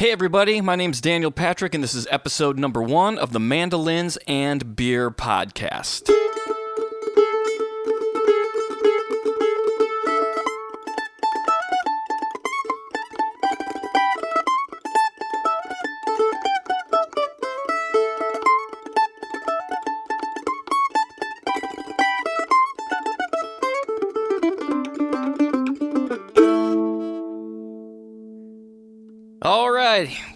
[0.00, 4.16] Hey, everybody, my name's Daniel Patrick, and this is episode number one of the Mandolins
[4.26, 6.10] and Beer Podcast.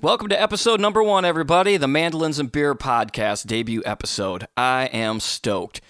[0.03, 4.47] Welcome to episode number one, everybody, the Mandolins and Beer Podcast debut episode.
[4.57, 5.81] I am stoked.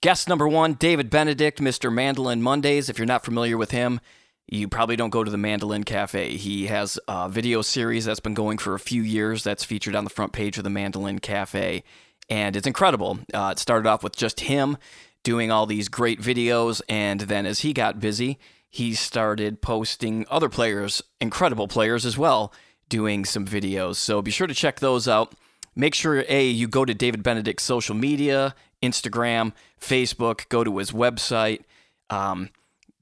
[0.00, 1.92] Guest number one, David Benedict, Mr.
[1.92, 2.88] Mandolin Mondays.
[2.88, 4.00] If you're not familiar with him,
[4.46, 6.36] you probably don't go to the Mandolin Cafe.
[6.36, 10.04] He has a video series that's been going for a few years that's featured on
[10.04, 11.82] the front page of the Mandolin Cafe,
[12.28, 13.20] and it's incredible.
[13.32, 14.76] Uh, it started off with just him
[15.22, 18.38] doing all these great videos, and then as he got busy,
[18.68, 22.52] he started posting other players, incredible players as well,
[22.88, 23.96] doing some videos.
[23.96, 25.34] So be sure to check those out.
[25.76, 30.90] Make sure, A, you go to David Benedict's social media Instagram, Facebook, go to his
[30.90, 31.62] website.
[32.10, 32.50] Um,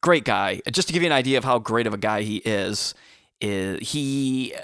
[0.01, 0.61] great guy.
[0.71, 2.95] Just to give you an idea of how great of a guy he is,
[3.41, 4.55] is he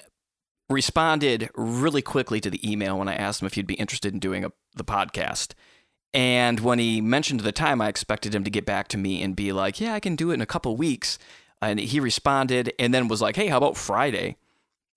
[0.71, 4.21] responded really quickly to the email when I asked him if he'd be interested in
[4.21, 5.55] doing a, the podcast.
[6.15, 9.37] And when he mentioned the time, I expected him to get back to me and
[9.37, 11.19] be like, "Yeah, I can do it in a couple weeks."
[11.61, 14.37] And he responded and then was like, "Hey, how about Friday?"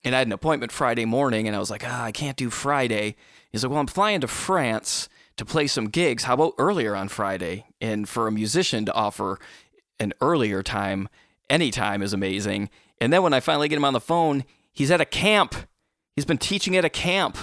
[0.04, 2.50] And I had an appointment Friday morning, and I was like, "Ah, I can't do
[2.50, 3.16] Friday."
[3.52, 6.24] He's like, "Well, I'm flying to France to play some gigs.
[6.24, 9.40] How about earlier on Friday?" And for a musician to offer
[10.00, 11.08] an earlier time,
[11.50, 12.70] any time is amazing.
[13.00, 15.56] And then when I finally get him on the phone, he's at a camp.
[16.16, 17.38] He's been teaching at a camp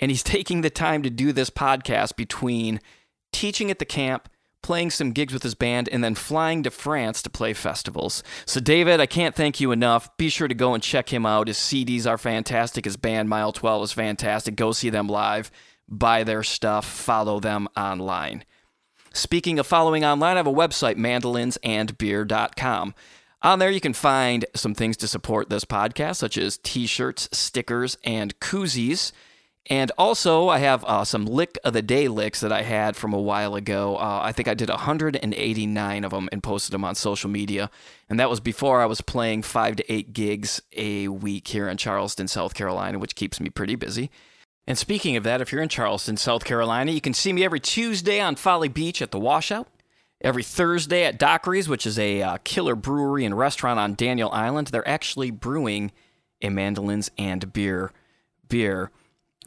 [0.00, 2.80] and he's taking the time to do this podcast between
[3.32, 4.28] teaching at the camp,
[4.64, 8.22] playing some gigs with his band, and then flying to France to play festivals.
[8.46, 10.16] So, David, I can't thank you enough.
[10.16, 11.48] Be sure to go and check him out.
[11.48, 12.86] His CDs are fantastic.
[12.86, 14.56] His band, Mile 12, is fantastic.
[14.56, 15.50] Go see them live,
[15.86, 18.44] buy their stuff, follow them online.
[19.12, 22.94] Speaking of following online, I have a website, mandolinsandbeer.com.
[23.42, 27.28] On there, you can find some things to support this podcast, such as t shirts,
[27.32, 29.12] stickers, and koozies.
[29.70, 33.14] And also, I have uh, some lick of the day licks that I had from
[33.14, 33.96] a while ago.
[33.96, 37.70] Uh, I think I did 189 of them and posted them on social media.
[38.10, 41.78] And that was before I was playing five to eight gigs a week here in
[41.78, 44.10] Charleston, South Carolina, which keeps me pretty busy.
[44.66, 47.60] And speaking of that, if you're in Charleston, South Carolina, you can see me every
[47.60, 49.66] Tuesday on Folly Beach at the Washout,
[50.20, 54.68] every Thursday at Dockery's, which is a uh, killer brewery and restaurant on Daniel Island.
[54.68, 55.90] They're actually brewing
[56.42, 57.92] a mandolins and beer
[58.48, 58.90] beer.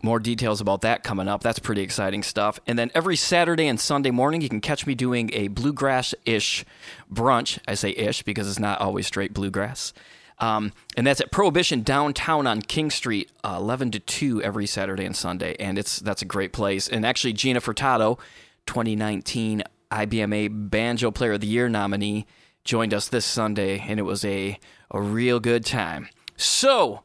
[0.03, 1.41] More details about that coming up.
[1.41, 2.59] That's pretty exciting stuff.
[2.67, 6.65] And then every Saturday and Sunday morning, you can catch me doing a bluegrass ish
[7.11, 7.59] brunch.
[7.67, 9.93] I say ish because it's not always straight bluegrass.
[10.39, 15.03] Um, and that's at Prohibition downtown on King Street, uh, 11 to 2 every Saturday
[15.03, 15.55] and Sunday.
[15.59, 16.87] And it's that's a great place.
[16.87, 18.19] And actually, Gina Furtado,
[18.67, 22.27] 2019 IBMA Banjo Player of the Year nominee,
[22.63, 24.59] joined us this Sunday, and it was a,
[24.91, 26.09] a real good time.
[26.35, 27.01] So,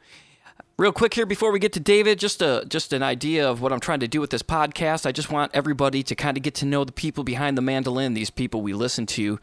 [0.78, 3.74] Real quick here before we get to David, just a just an idea of what
[3.74, 5.04] I'm trying to do with this podcast.
[5.04, 8.14] I just want everybody to kind of get to know the people behind the mandolin.
[8.14, 9.38] These people we listen to,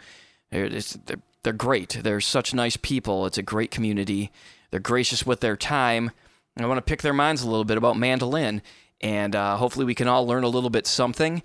[0.50, 2.00] they're, they're, they're great.
[2.02, 3.28] They're such nice people.
[3.28, 4.32] It's a great community.
[4.72, 6.10] They're gracious with their time.
[6.56, 8.64] And I want to pick their minds a little bit about mandolin,
[9.00, 11.44] and uh, hopefully we can all learn a little bit something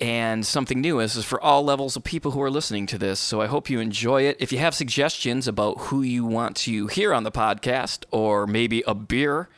[0.00, 0.98] and something new.
[0.98, 3.18] This is for all levels of people who are listening to this.
[3.18, 4.36] So I hope you enjoy it.
[4.40, 8.82] If you have suggestions about who you want to hear on the podcast, or maybe
[8.86, 9.48] a beer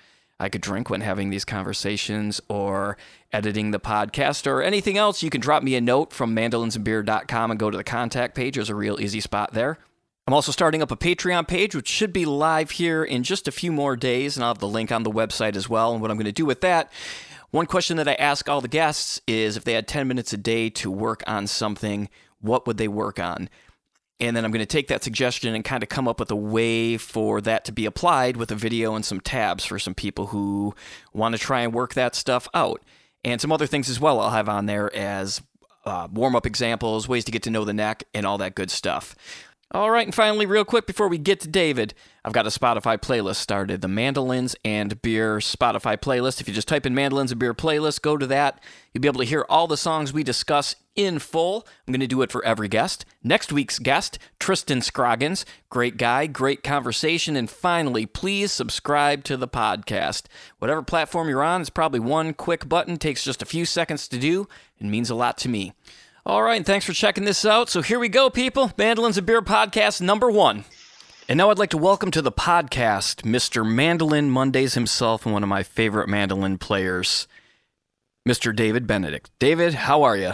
[0.40, 2.96] I could drink when having these conversations, or
[3.32, 7.58] editing the podcast, or anything else, you can drop me a note from mandolinsandbeer.com and
[7.58, 8.54] go to the contact page.
[8.54, 9.78] There's a real easy spot there.
[10.28, 13.50] I'm also starting up a Patreon page, which should be live here in just a
[13.50, 15.92] few more days, and I'll have the link on the website as well.
[15.92, 16.92] And what I'm going to do with that
[17.50, 20.36] one question that I ask all the guests is if they had 10 minutes a
[20.36, 22.08] day to work on something,
[22.40, 23.48] what would they work on?
[24.20, 26.36] And then I'm going to take that suggestion and kind of come up with a
[26.36, 30.26] way for that to be applied with a video and some tabs for some people
[30.26, 30.74] who
[31.12, 32.82] want to try and work that stuff out.
[33.24, 35.40] And some other things as well I'll have on there as
[35.84, 38.70] uh, warm up examples, ways to get to know the neck, and all that good
[38.70, 39.14] stuff.
[39.70, 41.92] All right, and finally, real quick before we get to David,
[42.24, 46.40] I've got a Spotify playlist started, the Mandolins and Beer Spotify playlist.
[46.40, 48.62] If you just type in Mandolins and Beer playlist, go to that.
[48.94, 51.66] You'll be able to hear all the songs we discuss in full.
[51.86, 53.04] I'm going to do it for every guest.
[53.22, 55.44] Next week's guest, Tristan Scroggins.
[55.68, 57.36] Great guy, great conversation.
[57.36, 60.28] And finally, please subscribe to the podcast.
[60.60, 64.18] Whatever platform you're on, it's probably one quick button, takes just a few seconds to
[64.18, 64.48] do,
[64.80, 65.74] and means a lot to me.
[66.28, 67.70] All right, and thanks for checking this out.
[67.70, 68.70] So here we go, people.
[68.76, 70.66] Mandolins and Beer Podcast number one.
[71.26, 73.66] And now I'd like to welcome to the podcast Mr.
[73.66, 77.26] Mandolin Mondays himself and one of my favorite mandolin players,
[78.28, 78.54] Mr.
[78.54, 79.30] David Benedict.
[79.38, 80.32] David, how are you?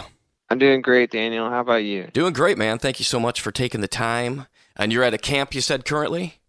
[0.49, 1.49] I'm doing great, Daniel.
[1.49, 2.09] How about you?
[2.11, 2.77] Doing great, man.
[2.77, 4.47] Thank you so much for taking the time.
[4.75, 6.41] And you're at a camp, you said currently?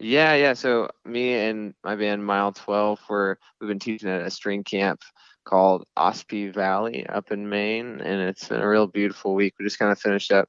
[0.00, 0.54] Yeah, yeah.
[0.54, 5.02] So me and my band Mile 12, we're, we've been teaching at a string camp
[5.44, 9.54] called Ossipee Valley up in Maine, and it's been a real beautiful week.
[9.58, 10.48] We just kind of finished up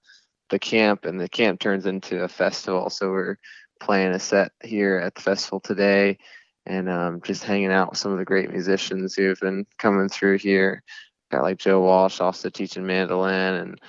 [0.49, 2.89] the camp, and the camp turns into a festival.
[2.89, 3.38] So we're
[3.79, 6.17] playing a set here at the festival today,
[6.65, 10.09] and um, just hanging out with some of the great musicians who have been coming
[10.09, 10.83] through here.
[11.31, 13.81] Got like Joe Walsh also teaching mandolin, and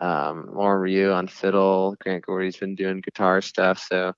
[0.00, 1.96] um, Lauren Rioux on fiddle.
[2.00, 3.84] Grant Gordy's been doing guitar stuff.
[3.90, 4.12] So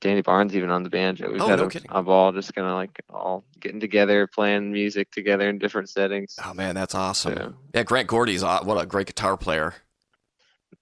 [0.00, 1.30] Danny Barnes even on the banjo.
[1.30, 1.90] We've Oh, had no a, kidding.
[1.90, 6.36] a ball just kind of like all getting together, playing music together in different settings.
[6.44, 7.34] Oh, man, that's awesome.
[7.36, 9.74] So, Yeah, Grant Gordy's what a great guitar player.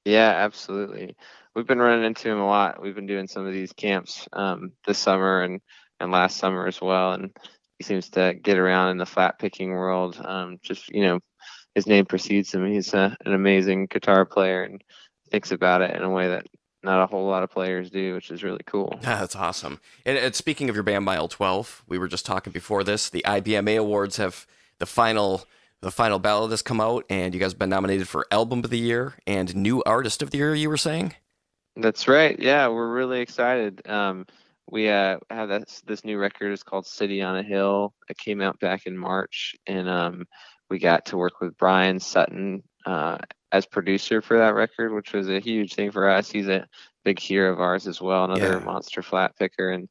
[0.04, 1.16] yeah, absolutely.
[1.54, 2.80] We've been running into him a lot.
[2.80, 5.60] We've been doing some of these camps um, this summer and,
[5.98, 7.12] and last summer as well.
[7.14, 7.36] And
[7.78, 10.20] he seems to get around in the flat picking world.
[10.24, 11.18] Um, just, you know,
[11.74, 12.70] his name precedes him.
[12.70, 14.82] He's a, an amazing guitar player and
[15.30, 16.46] thinks about it in a way that
[16.88, 18.98] not a whole lot of players do, which is really cool.
[19.02, 19.78] Yeah, that's awesome.
[20.06, 23.10] And, and speaking of your band Mile 12, we were just talking before this.
[23.10, 24.46] The IBMA Awards have
[24.78, 25.44] the final
[25.80, 28.70] the final ballot has come out, and you guys have been nominated for Album of
[28.70, 30.54] the Year and New Artist of the Year.
[30.54, 31.14] You were saying?
[31.76, 32.36] That's right.
[32.36, 33.86] Yeah, we're really excited.
[33.88, 34.26] Um,
[34.70, 36.52] we uh, have this this new record.
[36.52, 37.94] is called City on a Hill.
[38.08, 40.24] It came out back in March, and um,
[40.70, 43.18] we got to work with Bryan Sutton uh,
[43.52, 46.30] as producer for that record, which was a huge thing for us.
[46.30, 46.66] He's a
[47.04, 48.64] big hero of ours as well, another Yeah.
[48.64, 49.88] monster flat picker, and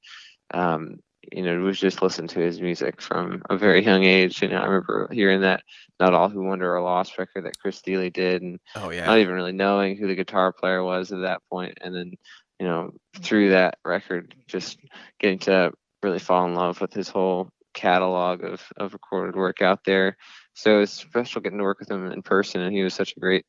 [0.53, 0.99] um,
[1.31, 4.41] you know, we've just listened to his music from a very young age.
[4.41, 5.61] You know, I remember hearing that
[5.99, 9.05] "Not All Who Wander Are Lost" record that Chris Thile did, and Oh yeah.
[9.05, 11.77] not even really knowing who the guitar player was at that point.
[11.77, 12.13] point and then
[12.59, 12.91] you know
[13.21, 14.79] through that record just
[15.19, 15.71] getting to
[16.03, 20.17] really fall in love with his whole catalog of, of recorded work out there
[20.57, 23.19] so it's special getting to work with him in person and he was such a
[23.19, 23.45] great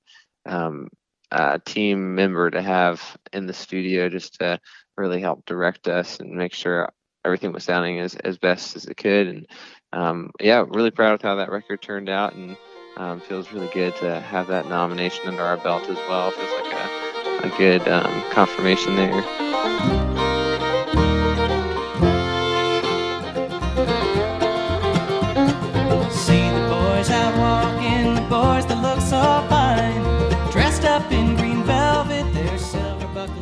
[0.46, 0.88] um,
[1.30, 4.58] uh, team member to have in the studio just to
[4.96, 6.90] really help direct us and make sure
[7.24, 9.46] everything was sounding as, as best as it could and
[9.92, 12.56] um, yeah really proud of how that record turned out and
[12.98, 16.30] um, feels really good to have that nomination under our belt as well.
[16.32, 20.17] Feels like a, a good um, confirmation there.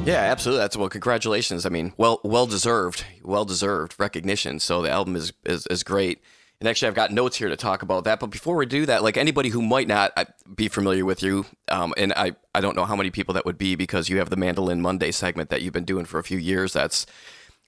[0.06, 0.62] Yeah, absolutely.
[0.62, 0.88] That's well.
[0.88, 1.66] Congratulations.
[1.66, 4.60] I mean, well, well deserved, well deserved recognition.
[4.60, 6.22] So the album is, is is great.
[6.60, 8.20] And actually, I've got notes here to talk about that.
[8.20, 10.24] But before we do that, like anybody who might not uh,
[10.54, 13.58] be familiar with you, um, and I I don't know how many people that would
[13.58, 16.38] be because you have the Mandolin Monday segment that you've been doing for a few
[16.38, 16.72] years.
[16.72, 17.04] That's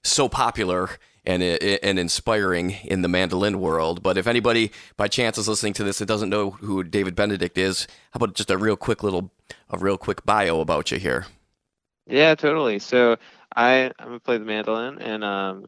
[0.03, 0.91] so popular
[1.25, 4.01] and and inspiring in the mandolin world.
[4.01, 7.57] But if anybody by chance is listening to this and doesn't know who David Benedict
[7.57, 9.31] is, how about just a real quick little
[9.69, 11.27] a real quick bio about you here?
[12.09, 12.79] Yeah, totally.
[12.79, 13.17] So
[13.55, 15.65] I I'm gonna play the mandolin and um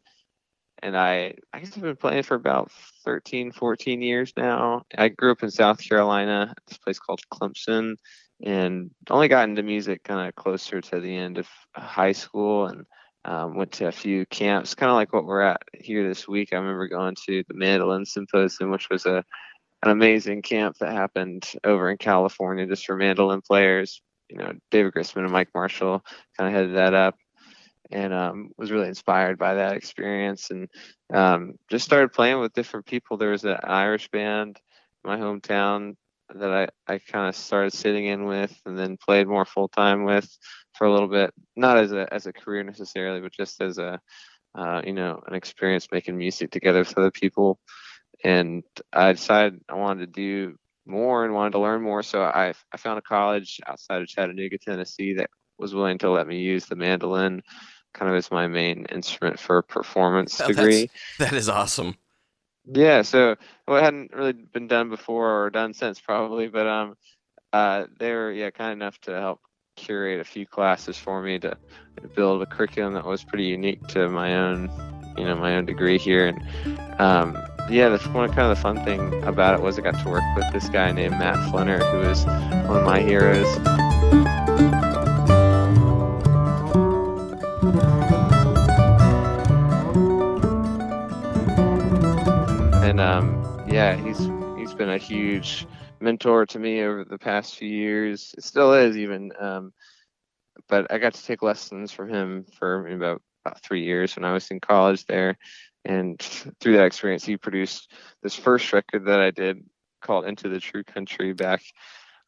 [0.84, 2.72] and I I guess I've been playing for about
[3.06, 4.84] 13, 14 years now.
[4.98, 7.96] I grew up in South Carolina, this place called Clemson,
[8.44, 12.86] and only got into music kind of closer to the end of high school and
[13.26, 16.50] um, went to a few camps, kind of like what we're at here this week.
[16.54, 19.24] I remember going to the Mandolin Symposium, which was a
[19.84, 24.02] an amazing camp that happened over in California just for mandolin players.
[24.32, 26.04] You know, David Grisman and Mike Marshall
[26.38, 27.16] kind of headed that up
[27.92, 30.70] and um, was really inspired by that experience and
[31.14, 33.18] um, just started playing with different people.
[33.18, 34.60] There was an Irish band
[35.04, 35.96] in my hometown
[36.34, 40.06] that I, I kind of started sitting in with and then played more full time
[40.06, 40.30] with
[40.78, 44.00] for a little bit, not as a as a career necessarily, but just as a
[44.56, 47.60] uh, you know an experience making music together with other people.
[48.24, 52.54] And I decided I wanted to do more and wanted to learn more, so I
[52.72, 56.66] I found a college outside of Chattanooga, Tennessee that was willing to let me use
[56.66, 57.42] the mandolin
[57.94, 60.90] kind of as my main instrument for a performance Oh, degree.
[61.20, 61.96] That is awesome.
[62.66, 63.36] Yeah, so
[63.68, 66.96] well, it hadn't really been done before or done since probably, but um,
[67.54, 69.42] uh, they were yeah kind enough to help
[69.76, 71.58] curate a few classes for me to
[72.16, 74.70] build a curriculum that was pretty unique to my own,
[75.18, 77.38] you know, my own degree here, and um,
[77.70, 80.24] yeah, the one kind of the fun thing about it was I got to work
[80.36, 83.48] with this guy named Matt Flinner, who is one of my heroes.
[92.92, 95.66] and um, yeah, he's he's been a huge
[96.02, 98.36] mentor to me over the past few years.
[98.38, 99.32] It still is even.
[99.40, 99.72] Um,
[100.68, 104.34] but I got to take lessons from him for about about three years when I
[104.34, 105.38] was in college there,
[105.86, 109.64] and through that experience, he produced this first record that I did
[110.02, 111.62] called "Into the True Country" back.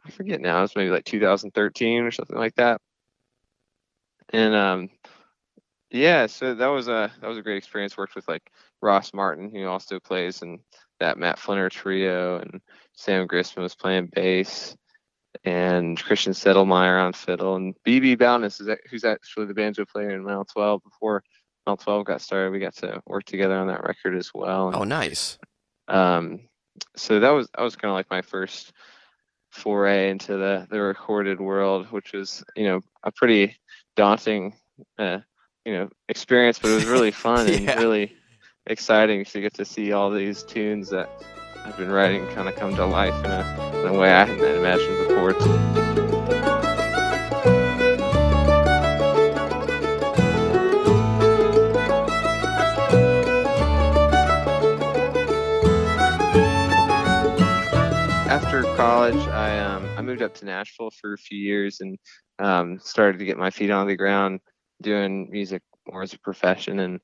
[0.05, 0.59] I forget now.
[0.59, 2.81] It was maybe like 2013 or something like that.
[4.29, 4.89] And um,
[5.91, 7.97] yeah, so that was a that was a great experience.
[7.97, 10.59] Worked with like Ross Martin, who also plays in
[10.99, 12.61] that Matt Flinner trio, and
[12.93, 14.75] Sam Grisman was playing bass,
[15.43, 20.45] and Christian Sedelmyer on fiddle, and BB that, who's actually the banjo player in Mile
[20.45, 21.23] 12 before
[21.65, 22.51] Mile 12 got started.
[22.51, 24.71] We got to work together on that record as well.
[24.73, 25.37] Oh, nice.
[25.87, 26.41] Um,
[26.95, 28.73] so that was that was kind of like my first
[29.51, 33.55] foray into the the recorded world, which was you know a pretty
[33.95, 34.53] daunting
[34.97, 35.19] uh,
[35.65, 37.71] you know experience, but it was really fun Yeah.
[37.71, 38.13] and really
[38.67, 41.09] exciting to get to see all these tunes that
[41.65, 44.43] I've been writing kind of come to life in a, in a way I hadn't
[44.43, 46.32] imagined before.
[59.03, 61.97] College, I um, I moved up to Nashville for a few years and
[62.39, 64.39] um, started to get my feet on the ground
[64.81, 66.79] doing music more as a profession.
[66.79, 67.01] And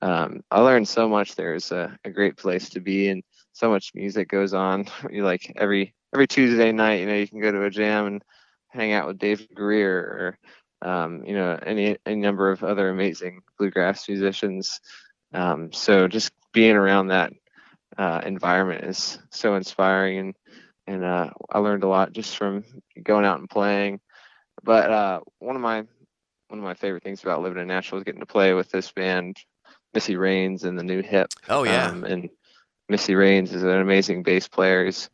[0.00, 1.54] um, I learned so much there.
[1.54, 4.86] It's a, a great place to be, and so much music goes on.
[5.10, 8.24] You like every every Tuesday night, you know, you can go to a jam and
[8.68, 10.38] hang out with Dave Grier
[10.82, 14.80] or um, you know any any number of other amazing bluegrass musicians.
[15.34, 17.34] Um, so just being around that
[17.98, 20.34] uh, environment is so inspiring, and
[20.86, 22.64] and uh, I learned a lot just from
[23.02, 24.00] going out and playing.
[24.62, 25.84] But uh, one of my
[26.48, 28.92] one of my favorite things about living in Nashville is getting to play with this
[28.92, 29.38] band,
[29.94, 31.28] Missy Raines and the New Hip.
[31.48, 31.86] Oh, yeah.
[31.86, 32.28] Um, and
[32.90, 34.84] Missy Raines is an amazing bass player.
[34.84, 35.08] He's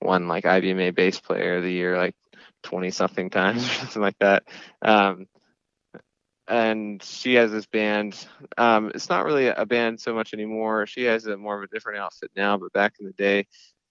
[0.00, 2.14] won like IBMA Bass Player of the Year like
[2.62, 4.44] 20 something times or something like that.
[4.82, 5.26] Um,
[6.46, 8.26] and she has this band.
[8.56, 10.86] Um, it's not really a band so much anymore.
[10.86, 13.46] She has a more of a different outfit now, but back in the day,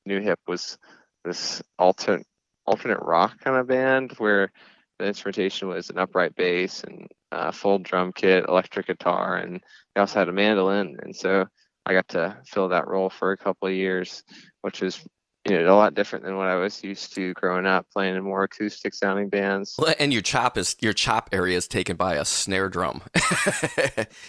[0.06, 0.78] New Hip was
[1.24, 2.25] this alternate
[2.65, 4.51] alternate rock kind of band where
[5.00, 9.60] the instrumentation was an upright bass and uh, full drum kit, electric guitar, and
[9.96, 10.96] they also had a mandolin.
[11.01, 11.46] And so
[11.86, 14.24] I got to fill that role for a couple of years,
[14.62, 15.03] which was
[15.50, 18.24] you know a lot different than what I was used to growing up playing in
[18.24, 19.75] more acoustic sounding bands.
[19.77, 23.01] Well, and your chop is your chop area is taken by a snare drum.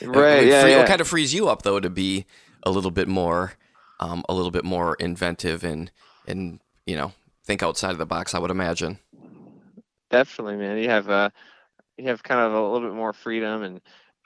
[0.02, 0.82] Right, It yeah, free- yeah.
[0.82, 2.26] It kind of frees you up though to be
[2.62, 3.52] a little bit more,
[4.00, 5.90] um, a little bit more inventive and
[6.26, 7.12] and you know
[7.44, 8.34] think outside of the box.
[8.34, 8.98] I would imagine.
[10.10, 10.78] Definitely, man.
[10.78, 11.30] You have uh,
[11.96, 13.80] you have kind of a little bit more freedom, and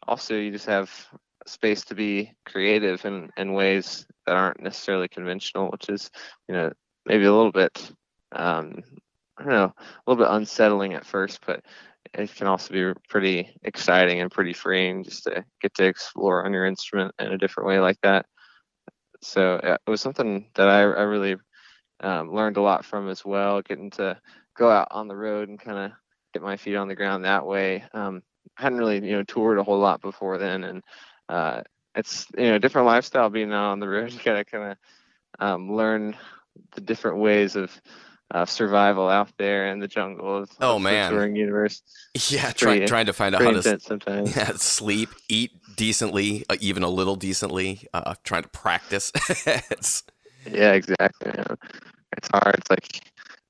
[0.06, 0.90] also you just have
[1.46, 6.10] space to be creative in, in ways that aren't necessarily conventional, which is
[6.48, 6.72] you know
[7.06, 7.90] maybe a little bit
[8.32, 8.82] um,
[9.38, 11.64] I don't know a little bit unsettling at first, but
[12.14, 16.52] it can also be pretty exciting and pretty freeing just to get to explore on
[16.52, 18.26] your instrument in a different way like that.
[19.20, 21.36] So it was something that I, I really
[22.00, 24.18] um, learned a lot from as well, getting to
[24.56, 25.92] go out on the road and kind of
[26.32, 27.84] get my feet on the ground that way.
[27.92, 28.22] Um,
[28.56, 30.82] I hadn't really, you know, toured a whole lot before then, and
[31.28, 31.62] uh,
[31.94, 34.12] it's you know a different lifestyle being out on the road.
[34.12, 34.76] You gotta kind of
[35.38, 36.16] um, learn
[36.72, 37.70] the different ways of
[38.32, 41.10] uh, survival out there in the jungle of, Oh, of man.
[41.10, 41.82] touring universe.
[42.30, 44.34] Yeah, It's try, trying to find out how to sometimes.
[44.36, 47.86] yeah, sleep, eat decently, uh, even a little decently.
[47.94, 49.12] Uh, trying to practice.
[50.50, 51.32] Yeah, exactly.
[52.16, 52.54] It's hard.
[52.56, 53.02] It's like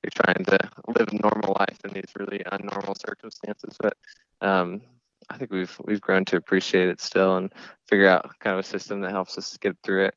[0.02, 0.58] you're trying to
[0.96, 3.76] live a normal life in these really unnormal circumstances.
[3.80, 3.96] But
[4.40, 4.80] um,
[5.30, 7.52] I think we've we've grown to appreciate it still and
[7.86, 10.14] figure out kind of a system that helps us get through it.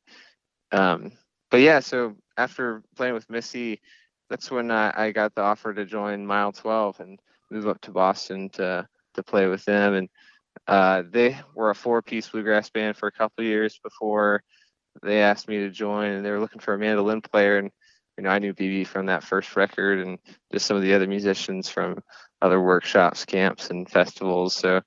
[0.72, 1.12] Um,
[1.50, 3.80] but yeah, so after playing with Missy,
[4.30, 7.20] that's when I, I got the offer to join Mile 12 and
[7.50, 9.94] move up to Boston to to play with them.
[9.94, 10.08] And
[10.66, 14.42] uh, they were a four-piece bluegrass band for a couple years before
[15.02, 17.58] they asked me to join, and they were looking for a mandolin player.
[17.58, 17.70] And
[18.16, 20.18] you know, I knew BB from that first record, and
[20.52, 22.02] just some of the other musicians from
[22.40, 24.54] other workshops, camps, and festivals.
[24.54, 24.82] So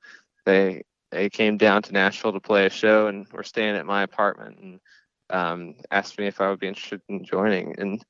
[0.46, 4.04] they they came down to Nashville to play a show, and were staying at my
[4.04, 4.80] apartment, and
[5.30, 7.80] um, asked me if I would be interested in joining.
[7.80, 8.04] And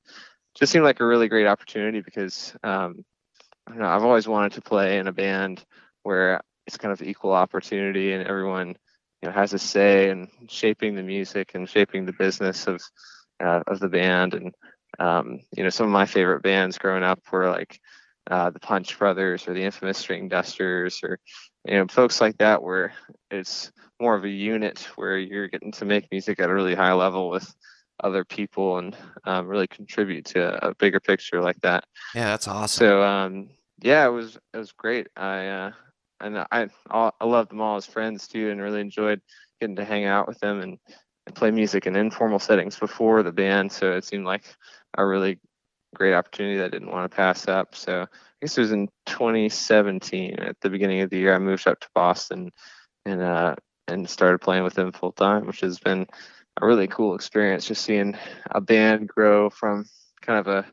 [0.54, 3.04] just seemed like a really great opportunity because um,
[3.74, 5.64] know, I've always wanted to play in a band
[6.02, 8.76] where it's kind of equal opportunity and everyone
[9.22, 12.82] you know has a say in shaping the music and shaping the business of
[13.40, 14.54] uh, of the band and
[14.98, 17.80] um, you know some of my favorite bands growing up were like
[18.30, 21.18] uh, the Punch Brothers or the infamous Stringdusters or
[21.64, 22.92] you know folks like that where
[23.30, 23.70] it's
[24.00, 27.30] more of a unit where you're getting to make music at a really high level
[27.30, 27.54] with
[28.02, 28.94] other people and
[29.24, 32.78] um, really contribute to a bigger picture like that yeah, that's awesome.
[32.78, 33.48] so um,
[33.82, 35.08] yeah, it was it was great.
[35.16, 35.72] I uh,
[36.20, 39.20] and I I loved them all as friends too, and really enjoyed
[39.60, 40.78] getting to hang out with them and,
[41.26, 43.72] and play music in informal settings before the band.
[43.72, 44.44] So it seemed like
[44.96, 45.38] a really
[45.94, 47.74] great opportunity that I didn't want to pass up.
[47.74, 48.06] So I
[48.40, 51.88] guess it was in 2017 at the beginning of the year I moved up to
[51.94, 52.50] Boston
[53.04, 53.54] and uh
[53.88, 56.06] and started playing with them full time, which has been
[56.60, 58.16] a really cool experience just seeing
[58.50, 59.84] a band grow from
[60.22, 60.66] kind of a,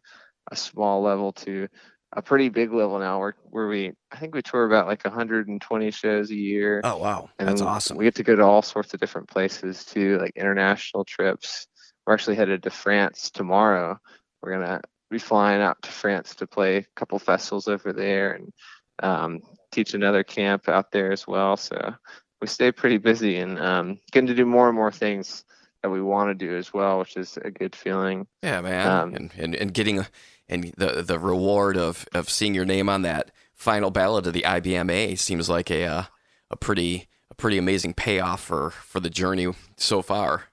[0.52, 1.68] a small level to
[2.16, 5.92] a pretty big level now where, where we I think we tour about like 120
[5.92, 6.82] shows a year.
[6.84, 7.98] Oh wow, and that's we- awesome.
[7.98, 11.68] We get to go to all sorts of different places too, like international trips.
[12.06, 13.98] We're actually headed to France tomorrow.
[14.42, 18.54] We're gonna be flying out to France to play a couple festivals over there and
[19.02, 19.40] um,
[19.72, 21.58] teach another camp out there as well.
[21.58, 21.94] So
[22.42, 25.46] we stay pretty busy and um, getting to do more and more things
[25.82, 28.28] that we want to do as well, which is a good feeling.
[28.42, 30.08] Yeah, man, Um, and, and and getting a,
[30.54, 34.44] and the the reward of of seeing your name on that final ballot of the
[34.44, 36.04] IBMA seems like a uh,
[36.52, 40.46] a pretty a pretty amazing payoff for for the journey so far.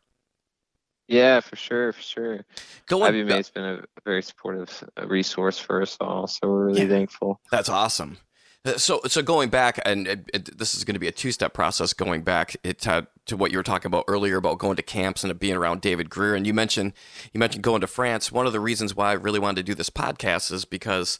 [1.06, 2.44] Yeah, for sure, for sure.
[2.86, 6.88] Going, IBMA has been a very supportive resource for us all, so we're really Yeah.
[6.88, 7.40] thankful.
[7.50, 8.18] That's awesome.
[8.64, 11.54] Uh, So, so going back, and it, it, this is going to be a two-step
[11.54, 11.92] process.
[11.92, 15.38] Going back it, to, what you were talking about earlier about going to camps and
[15.38, 16.92] being around David Grier, and you mentioned
[17.32, 18.32] you mentioned going to France.
[18.32, 21.18] One of the reasons why I really wanted to do this podcast is because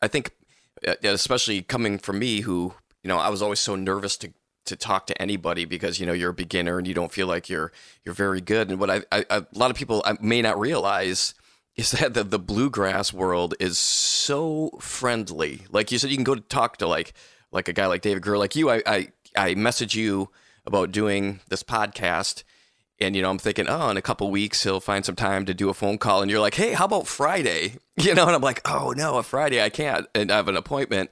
[0.00, 0.32] I think,
[0.86, 4.32] uh, especially coming from me, who you know, I was always so nervous to
[4.64, 7.48] to talk to anybody because you know you're a beginner and you don't feel like
[7.48, 7.72] you're
[8.04, 8.70] you're very good.
[8.70, 11.34] And what I, I a lot of people may not realize
[11.76, 15.62] is that the, the bluegrass world is so friendly.
[15.70, 17.14] Like you said, you can go to talk to like
[17.50, 18.70] like a guy like David Grier, like you.
[18.70, 20.30] I I, I message you
[20.66, 22.44] about doing this podcast,
[23.00, 25.54] and you know I'm thinking, oh, in a couple weeks he'll find some time to
[25.54, 27.76] do a phone call, and you're like, hey, how about Friday?
[28.00, 30.56] You know, and I'm like, oh no, a Friday I can't, and I have an
[30.56, 31.10] appointment.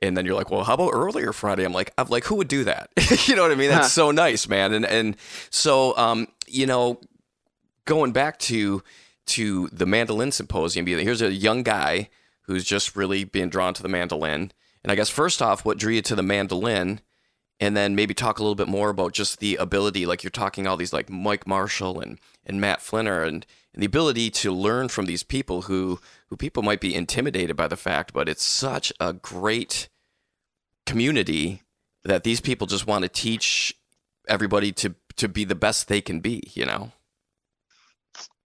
[0.00, 1.64] And then you're like, well, how about earlier Friday?
[1.64, 2.90] I'm like, I'm like, who would do that?
[3.26, 3.70] you know what I mean?
[3.70, 4.72] That's so nice, man.
[4.72, 5.16] And and
[5.50, 7.00] so, um, you know,
[7.86, 8.84] going back to
[9.26, 12.08] to the mandolin symposium, here's a young guy
[12.42, 14.52] who's just really being drawn to the mandolin.
[14.82, 17.00] And I guess first off, what drew you to the mandolin?
[17.58, 20.66] And then maybe talk a little bit more about just the ability, like you're talking
[20.66, 24.88] all these like Mike Marshall and, and Matt Flinner and, and the ability to learn
[24.88, 28.92] from these people who who people might be intimidated by the fact, but it's such
[29.00, 29.88] a great
[30.86, 31.62] community
[32.04, 33.74] that these people just want to teach
[34.28, 36.92] everybody to to be the best they can be, you know.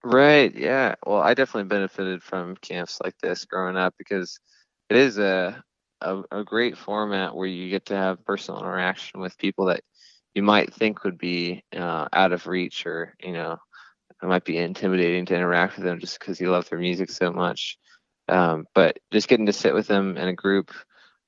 [0.04, 0.54] Right.
[0.56, 0.96] Yeah.
[1.06, 4.40] Well, I definitely benefited from camps like this growing up because
[4.90, 5.64] it is a,
[6.02, 9.82] a a great format where you get to have personal interaction with people that
[10.34, 13.58] you might think would be uh, out of reach or you know
[14.24, 17.32] it might be intimidating to interact with them just because you love their music so
[17.32, 17.78] much.
[18.30, 20.72] Um, but just getting to sit with them in a group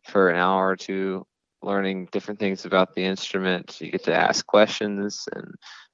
[0.10, 1.26] for an hour or two,
[1.64, 5.48] learning different things about the instrument, you get to ask questions and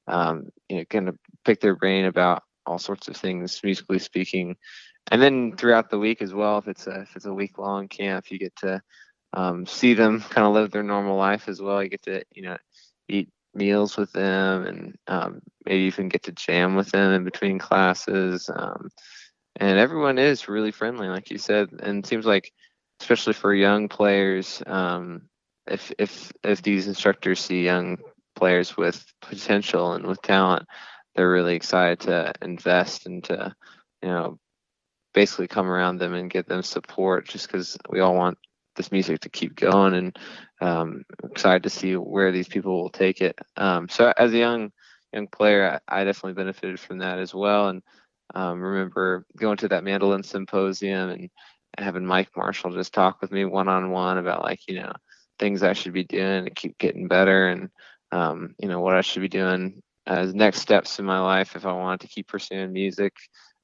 [0.07, 4.55] um, you know kind of pick their brain about all sorts of things musically speaking.
[5.11, 7.87] And then throughout the week as well if it's a if it's a week long
[7.87, 8.81] camp you get to
[9.33, 11.83] um, see them kind of live their normal life as well.
[11.83, 12.57] You get to you know
[13.07, 17.57] eat meals with them and um, maybe even get to jam with them in between
[17.57, 18.89] classes um,
[19.55, 21.69] and everyone is really friendly like you said.
[21.81, 22.51] And it seems like
[23.01, 25.23] especially for young players um,
[25.67, 27.97] if if if these instructors see young
[28.35, 30.67] players with potential and with talent
[31.19, 33.53] they're really excited to invest and to
[34.01, 34.39] you know
[35.13, 38.37] basically come around them and give them support just because we all want
[38.77, 40.17] this music to keep going and
[40.61, 43.37] um, excited to see where these people will take it.
[43.57, 44.71] Um, so as a young
[45.11, 47.67] young player I, I definitely benefited from that as well.
[47.67, 47.83] And
[48.33, 51.29] um, remember going to that mandolin symposium and,
[51.73, 54.93] and having mike marshall just talk with me one-on-one about like you know
[55.37, 57.69] things i should be doing to keep getting better and
[58.13, 61.65] um, you know what i should be doing as next steps in my life if
[61.65, 63.13] I wanted to keep pursuing music.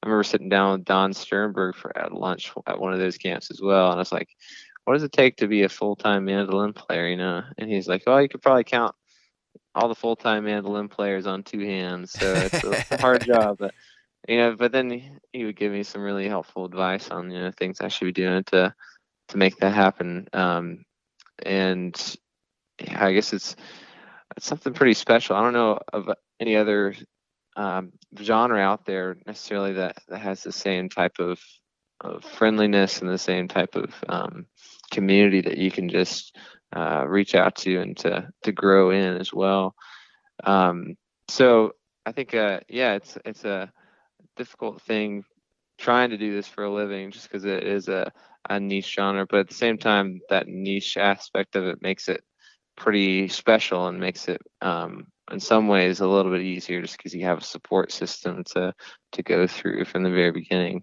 [0.02, 3.50] I remember sitting down with Don Stiernberg for at lunch at one of those camps
[3.50, 4.28] as well, and I was like,
[4.84, 8.04] "What does it take to be a full-time mandolin player?" You know, and he's like,
[8.06, 8.94] "Oh, you could probably count
[9.74, 13.56] all the full-time mandolin players on two hands, so it's a, it's a hard job."
[13.58, 13.74] But
[14.28, 17.50] you know, but then he would give me some really helpful advice on you know
[17.50, 18.72] things I should be doing to
[19.28, 20.28] to make that happen.
[20.32, 20.84] Um,
[21.42, 22.16] and
[22.80, 23.56] yeah, I guess it's
[24.36, 25.36] it's something pretty special.
[25.36, 26.10] I don't know of
[26.40, 26.94] any other
[27.56, 31.40] um, genre out there necessarily that, that has the same type of,
[32.00, 34.46] of friendliness and the same type of um,
[34.90, 36.36] community that you can just
[36.74, 39.74] uh, reach out to and to to grow in as well.
[40.44, 40.96] Um,
[41.28, 41.72] so
[42.04, 43.72] I think uh, yeah, it's it's a
[44.36, 45.24] difficult thing
[45.78, 48.10] trying to do this for a living just because it is a,
[48.48, 49.26] a niche genre.
[49.28, 52.22] But at the same time, that niche aspect of it makes it
[52.76, 57.14] pretty special and makes it um, in some ways a little bit easier just because
[57.14, 58.74] you have a support system to
[59.12, 60.82] to go through from the very beginning.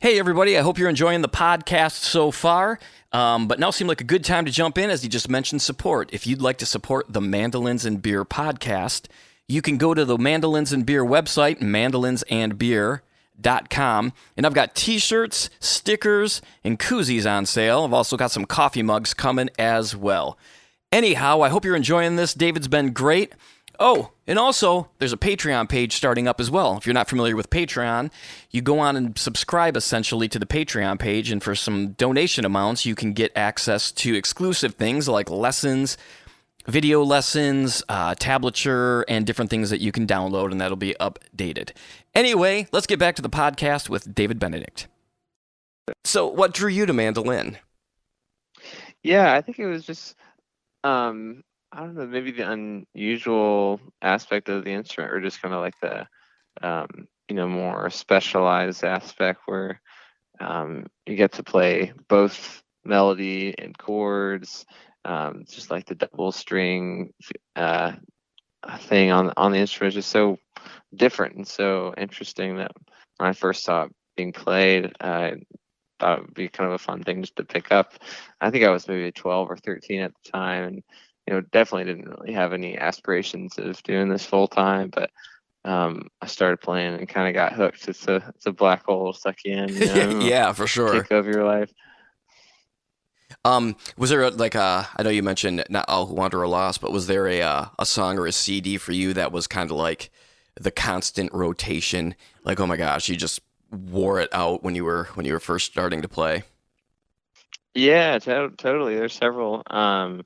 [0.00, 2.78] Hey, everybody, I hope you're enjoying the podcast so far.
[3.12, 5.60] Um, but now seemed like a good time to jump in, as you just mentioned
[5.62, 6.08] support.
[6.12, 9.06] If you'd like to support the Mandolins and Beer podcast,
[9.46, 14.12] you can go to the Mandolins and Beer website, mandolinsandbeer.com.
[14.36, 17.84] And I've got t shirts, stickers, and koozies on sale.
[17.84, 20.38] I've also got some coffee mugs coming as well.
[20.92, 22.34] Anyhow, I hope you're enjoying this.
[22.34, 23.32] David's been great.
[23.78, 26.76] Oh, and also, there's a Patreon page starting up as well.
[26.76, 28.10] If you're not familiar with Patreon,
[28.50, 32.84] you go on and subscribe essentially to the Patreon page, and for some donation amounts,
[32.84, 35.96] you can get access to exclusive things like lessons,
[36.66, 41.70] video lessons, uh, tablature, and different things that you can download, and that'll be updated.
[42.14, 44.88] Anyway, let's get back to the podcast with David Benedict.
[46.04, 47.56] So, what drew you to mandolin?
[49.02, 50.16] Yeah, I think it was just
[50.84, 55.60] um I don't know, maybe the unusual aspect of the instrument, or just kind of
[55.60, 56.06] like the,
[56.66, 56.88] um,
[57.28, 59.80] you know, more specialized aspect where
[60.40, 64.66] um, you get to play both melody and chords,
[65.04, 67.12] um, just like the double string
[67.56, 67.92] uh,
[68.80, 70.38] thing on on the instrument is just so
[70.94, 72.72] different and so interesting that
[73.18, 75.34] when I first saw it being played, I
[76.00, 77.94] thought it would be kind of a fun thing just to pick up.
[78.40, 80.82] I think I was maybe 12 or 13 at the time, and
[81.26, 85.10] you know, definitely didn't really have any aspirations of doing this full time, but
[85.64, 87.88] um, I started playing and kind of got hooked.
[87.88, 89.68] It's a it's a black hole suck you in.
[89.68, 90.92] You know, yeah, for sure.
[90.92, 91.72] Take over your life.
[93.44, 94.88] Um, was there a, like a?
[94.96, 97.66] I know you mentioned not all who wander are lost, but was there a uh,
[97.78, 100.10] a song or a CD for you that was kind of like
[100.58, 102.14] the constant rotation?
[102.42, 105.40] Like, oh my gosh, you just wore it out when you were when you were
[105.40, 106.42] first starting to play.
[107.74, 108.96] Yeah, to- totally.
[108.96, 109.62] There's several.
[109.68, 110.24] Um,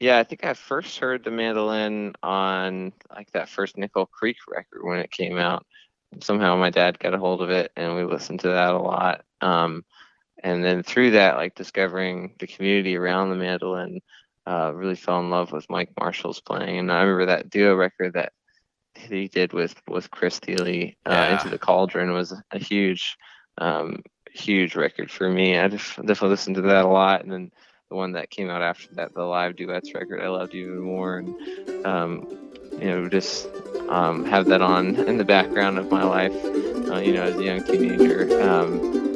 [0.00, 4.82] yeah, I think I first heard the mandolin on like that first Nickel Creek record
[4.82, 5.64] when it came out.
[6.20, 9.24] Somehow my dad got a hold of it and we listened to that a lot.
[9.40, 9.84] Um,
[10.42, 14.00] and then through that, like discovering the community around the mandolin,
[14.46, 16.78] uh, really fell in love with Mike Marshall's playing.
[16.78, 18.32] And I remember that duo record that
[18.96, 21.32] he did with with Chris Thile, uh, Yeah.
[21.34, 23.16] Into the Cauldron, was a huge,
[23.58, 24.02] um,
[24.32, 25.58] huge record for me.
[25.58, 27.22] I def- definitely listened to that a lot.
[27.22, 27.50] And then
[27.90, 31.18] the one that came out after that, the live duets record, I loved even more.
[31.18, 32.38] And um,
[32.72, 33.48] you know, just
[33.88, 36.34] um, have that on in the background of my life.
[36.90, 38.40] Uh, you know, as a young teenager.
[38.42, 39.13] Um,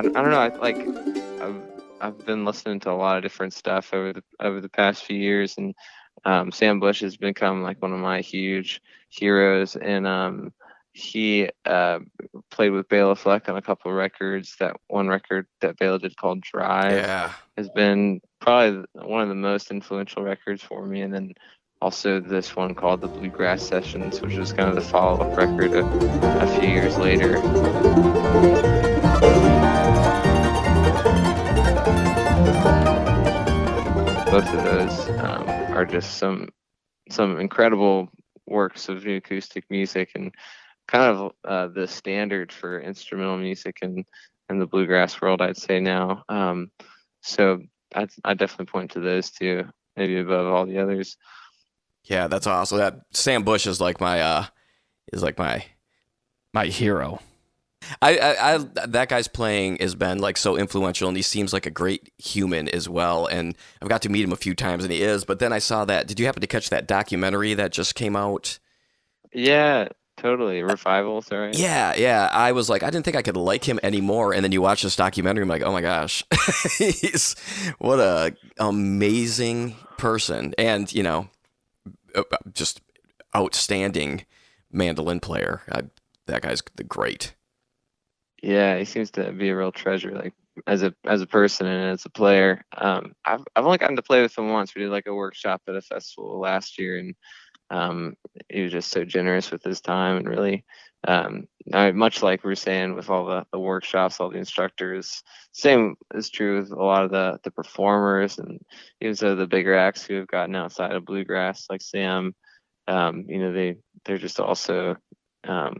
[0.00, 0.38] I, I don't know.
[0.38, 0.78] I like
[1.42, 1.62] I've
[2.00, 5.16] I've been listening to a lot of different stuff over the over the past few
[5.16, 5.74] years, and
[6.24, 10.52] um, Sam Bush has become like one of my huge heroes, and um,
[10.92, 11.98] he uh,
[12.50, 14.56] played with Bela Fleck on a couple of records.
[14.58, 19.34] That one record that Bela did called Drive Yeah, has been probably one of the
[19.34, 21.34] most influential records for me, and then
[21.82, 25.84] also this one called the Bluegrass Sessions, which was kind of the follow-up record a,
[26.42, 27.38] a few years later.
[34.30, 36.48] Both of those um, are just some
[37.10, 38.08] some incredible
[38.46, 40.34] works of new acoustic music and
[40.88, 44.04] kind of uh, the standard for instrumental music in
[44.48, 46.70] in the bluegrass world i'd say now um,
[47.22, 47.60] so
[47.94, 49.64] I, I definitely point to those two
[49.96, 51.16] maybe above all the others
[52.04, 52.78] yeah, that's awesome.
[52.78, 54.46] That Sam Bush is like my uh,
[55.12, 55.64] is like my
[56.52, 57.20] my hero.
[58.02, 61.66] I, I, I that guy's playing has been like so influential, and he seems like
[61.66, 63.26] a great human as well.
[63.26, 65.24] And I've got to meet him a few times, and he is.
[65.24, 66.06] But then I saw that.
[66.06, 68.58] Did you happen to catch that documentary that just came out?
[69.32, 72.28] yeah totally revival sorry Yeah, yeah.
[72.30, 74.34] I was like, I didn't think I could like him anymore.
[74.34, 76.22] And then you watch this documentary, I'm like, oh my gosh,
[76.78, 77.34] he's
[77.78, 81.28] what a amazing person, and you know,
[82.14, 82.80] uh, just
[83.34, 84.26] outstanding
[84.70, 85.62] mandolin player.
[85.70, 85.82] I,
[86.26, 87.34] that guy's the great.
[88.42, 90.32] Yeah, he seems to be a real treasure, like
[90.66, 92.64] as a as a person and as a player.
[92.76, 94.74] Um, I've I've only gotten to play with him once.
[94.74, 97.14] We did like a workshop at a festival last year, and
[97.70, 98.14] um,
[98.48, 100.64] he was just so generous with his time and really,
[101.08, 105.22] um, I, much like we are saying with all the, the workshops, all the instructors.
[105.52, 108.60] Same is true with a lot of the the performers and
[109.00, 112.34] even so the bigger acts who have gotten outside of bluegrass, like Sam.
[112.88, 114.96] Um, you know, they they're just also
[115.46, 115.76] um,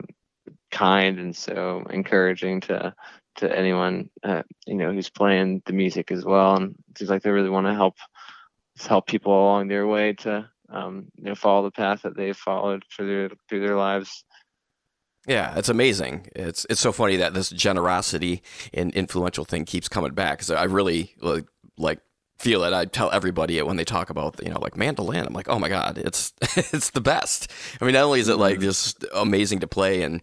[0.71, 2.95] kind and so encouraging to
[3.37, 6.57] to anyone uh, you know who's playing the music as well.
[6.57, 7.97] And it seems like they really want to help
[8.79, 12.85] help people along their way to um, you know follow the path that they've followed
[12.95, 14.25] through their through their lives.
[15.27, 16.29] Yeah, it's amazing.
[16.35, 20.39] It's it's so funny that this generosity and influential thing keeps coming back.
[20.39, 21.45] Because I really like,
[21.77, 22.01] like
[22.39, 22.73] feel it.
[22.73, 25.27] I tell everybody it when they talk about you know like mandolin.
[25.27, 27.51] I'm like, oh my god, it's it's the best.
[27.81, 30.23] I mean, not only is it like just amazing to play and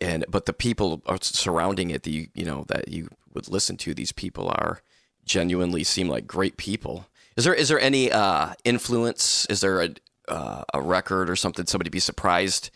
[0.00, 2.02] and but the people surrounding it.
[2.04, 3.94] that you, you know that you would listen to.
[3.94, 4.80] These people are
[5.24, 7.06] genuinely seem like great people.
[7.36, 9.46] Is there is there any uh, influence?
[9.46, 9.90] Is there a
[10.28, 12.70] uh, a record or something somebody be surprised?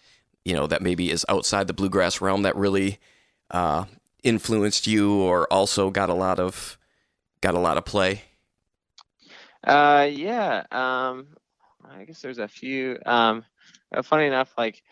[0.45, 2.99] You know that maybe is outside the bluegrass realm that really
[3.51, 3.85] uh,
[4.23, 6.79] influenced you, or also got a lot of
[7.41, 8.23] got a lot of play.
[9.67, 10.65] Uh, yeah.
[10.71, 11.29] Um,
[11.89, 12.99] I guess there's a few.
[13.07, 13.45] Um,
[13.95, 14.83] uh, funny enough, like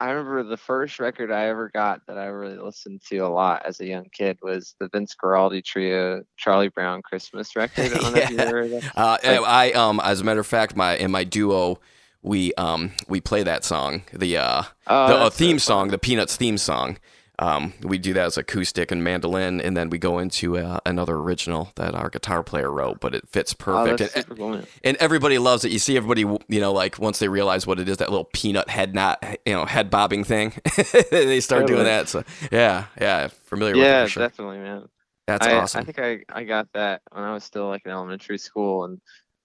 [0.00, 3.66] I remember the first record I ever got that I really listened to a lot
[3.66, 7.92] as a young kid was the Vince Guaraldi Trio Charlie Brown Christmas record.
[7.92, 8.36] I don't know if you
[8.82, 8.90] Yeah.
[8.94, 11.80] Uh, Like- I um as a matter of fact, my in my duo
[12.22, 15.98] we um we play that song the uh Oh, the uh, so theme song the
[15.98, 16.98] Peanuts theme song.
[17.40, 21.16] Um, we do that as acoustic and mandolin, and then we go into uh, another
[21.16, 23.98] original that our guitar player wrote, but it fits Oh, perfect.
[23.98, 24.68] that's and, cool.
[24.84, 25.72] and everybody loves it.
[25.72, 28.68] You see everybody, you know, like once they realize what it is, that little peanut
[28.68, 30.52] head knot, you know, head bobbing thing,
[31.10, 32.08] they start doing that.
[32.08, 34.28] So yeah, yeah, familiar with Yeah, it for sure.
[34.28, 34.88] definitely, man.
[35.26, 35.80] That's I, awesome.
[35.80, 39.00] I think I, I got that when I was still like in elementary school and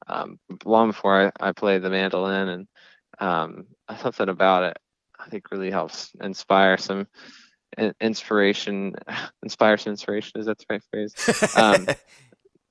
[0.07, 2.67] um, long before I, I played the mandolin and
[3.19, 3.67] um,
[4.01, 4.77] something about it
[5.19, 7.07] I think really helps inspire some
[8.01, 8.95] inspiration
[9.43, 11.87] inspire some inspiration is that the right phrase um,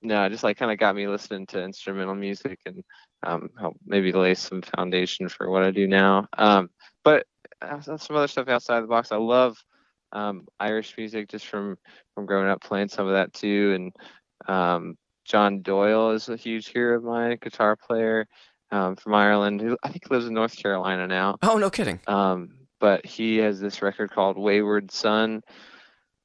[0.02, 2.82] no, just like kind of got me listening to instrumental music and
[3.22, 6.26] um, help maybe lay some foundation for what I do now.
[6.36, 6.70] Um,
[7.04, 7.26] but
[7.60, 9.12] uh, some other stuff outside the box.
[9.12, 9.56] I love
[10.12, 11.76] um, Irish music just from
[12.14, 13.72] from growing up playing some of that too.
[13.74, 18.26] And um, John Doyle is a huge hero of mine, guitar player
[18.72, 21.36] um, from Ireland who I think lives in North Carolina now.
[21.42, 22.00] oh no, kidding.
[22.08, 22.50] Um,
[22.82, 25.40] but he has this record called Wayward Son,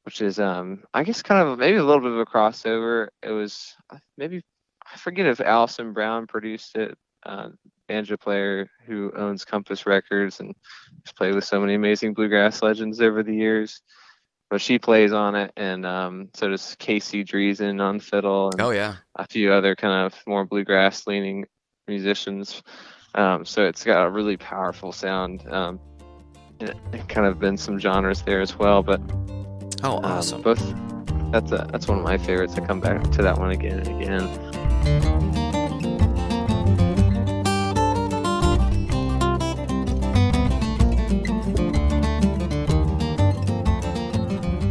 [0.05, 3.09] which is um, I guess kind of maybe a little bit of a crossover.
[3.21, 4.41] It was uh, maybe
[4.91, 7.49] I forget if Alison Brown produced it, uh,
[7.87, 10.55] banjo player who owns Compass Records and
[11.05, 13.81] has played with so many amazing bluegrass legends over the years.
[14.49, 18.49] But she plays on it, and um, so does Casey Driessen on fiddle.
[18.49, 18.95] And Oh yeah.
[19.15, 21.45] a few other kind of more bluegrass leaning
[21.87, 22.63] musicians.
[23.13, 25.45] Um, so it's got a really powerful sound.
[25.51, 25.79] Um,
[27.07, 28.99] kind of been some genres there as well, but
[29.83, 30.41] Oh um, awesome.
[30.41, 30.73] both.
[31.31, 32.55] That's a, that's one of my favorites.
[32.55, 34.27] I come back to that one again and again.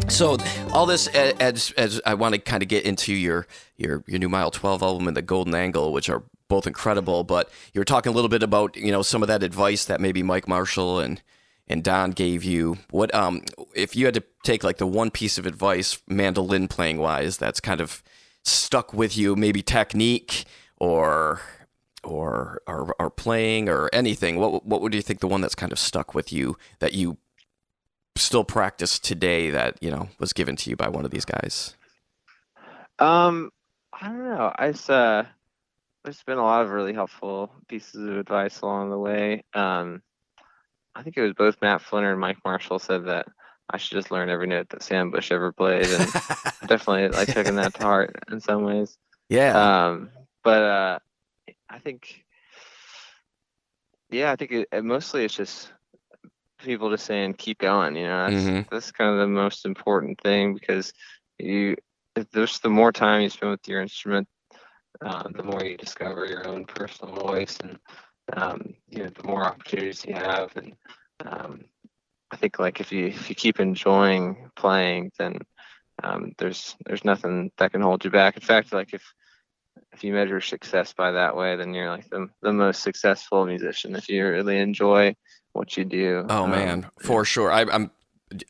[0.09, 0.38] So
[0.72, 3.46] all this as as I want to kind of get into your
[3.77, 7.22] your your new Mile 12 album and the Golden Angle, which are both incredible.
[7.22, 10.01] But you were talking a little bit about you know some of that advice that
[10.01, 11.20] maybe Mike Marshall and
[11.69, 12.79] and Don gave you.
[12.91, 13.43] What um
[13.75, 17.61] if you had to take like the one piece of advice mandolin playing wise that's
[17.61, 18.03] kind of
[18.45, 20.45] stuck with you, maybe technique
[20.79, 21.41] or
[22.03, 24.37] or or, or playing or anything.
[24.37, 27.19] What what would you think the one that's kind of stuck with you that you
[28.17, 31.75] still practice today that you know was given to you by one of these guys?
[32.99, 33.51] Um,
[33.93, 34.53] I don't know.
[34.57, 35.25] i uh,
[36.05, 39.43] there's been a lot of really helpful pieces of advice along the way.
[39.55, 40.03] Um,
[40.97, 43.27] I think it was both Matt Flinner and Mike Marshall said that
[43.69, 46.13] I should just learn every note that Sam Bush ever played, and
[46.67, 48.97] definitely like taking that to heart in some ways.
[49.29, 50.11] yeah, Um,
[50.43, 50.99] but uh,
[51.69, 52.25] I think,
[54.11, 55.73] yeah, I think it, it, mostly it's just
[56.59, 57.97] people just saying keep going.
[57.97, 58.71] You know, that's Mhm.
[58.71, 60.93] that's kind of the most important thing because
[61.39, 61.77] you,
[62.15, 64.29] if there's the more time you spend with your instrument,
[65.03, 67.79] um, the more you discover your own personal voice, and
[68.33, 70.75] um, you know, the more opportunities you have, and
[71.25, 71.65] um,
[72.31, 75.39] I think like if you if you keep enjoying playing, then
[76.03, 78.37] um, there's there's nothing that can hold you back.
[78.37, 79.03] In fact, like if
[79.93, 83.95] if you measure success by that way, then you're like the the most successful musician
[83.95, 85.15] if you really enjoy
[85.53, 86.27] what you do.
[86.29, 87.51] oh Um, man, for sure.
[87.51, 87.91] I, I'm,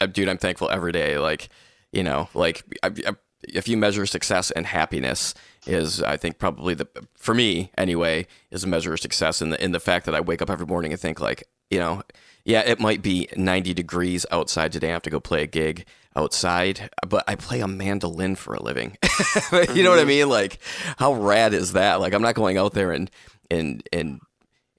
[0.00, 0.28] uh, dude.
[0.28, 1.18] I'm thankful every day.
[1.18, 1.48] Like,
[1.92, 3.12] you know, like I, I,
[3.48, 5.34] if you measure success and happiness
[5.66, 9.62] is, I think probably the for me anyway is a measure of success in the
[9.64, 12.02] in the fact that I wake up every morning and think like, you know,
[12.44, 14.90] yeah, it might be 90 degrees outside today.
[14.90, 18.62] I have to go play a gig outside, but I play a mandolin for a
[18.62, 18.96] living.
[19.74, 20.06] you know what I Mhm.
[20.06, 20.28] mean?
[20.28, 20.58] Like,
[20.98, 22.00] how rad is that?
[22.00, 23.10] Like, I'm not going out there and
[23.50, 24.20] and and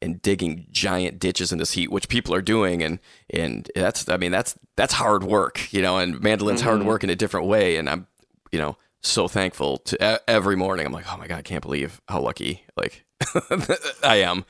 [0.01, 2.99] and digging giant ditches in this heat, which people are doing, and
[3.31, 5.97] and that's I mean that's that's hard work, you know.
[5.97, 6.85] And mandolin's hard Mhm.
[6.85, 8.07] work in a different way, and I'm
[8.51, 10.85] you know so thankful to every morning.
[10.85, 13.05] I'm like, oh my god, I can't believe how lucky like
[14.03, 14.45] I am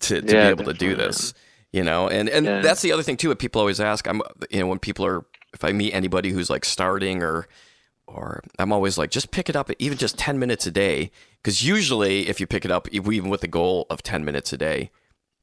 [0.00, 1.34] to, to Yeah, be able to do this,
[1.72, 2.08] you know.
[2.08, 2.60] And and Yeah.
[2.60, 3.28] that's the other thing too.
[3.28, 6.50] What people always ask, I'm you know when people are if I meet anybody who's
[6.50, 7.46] like starting or
[8.08, 11.10] or I'm always like, just pick it up even just 10 minutes a day.
[11.42, 14.56] Because usually, if you pick it up, even with the goal of 10 minutes a
[14.56, 14.90] day,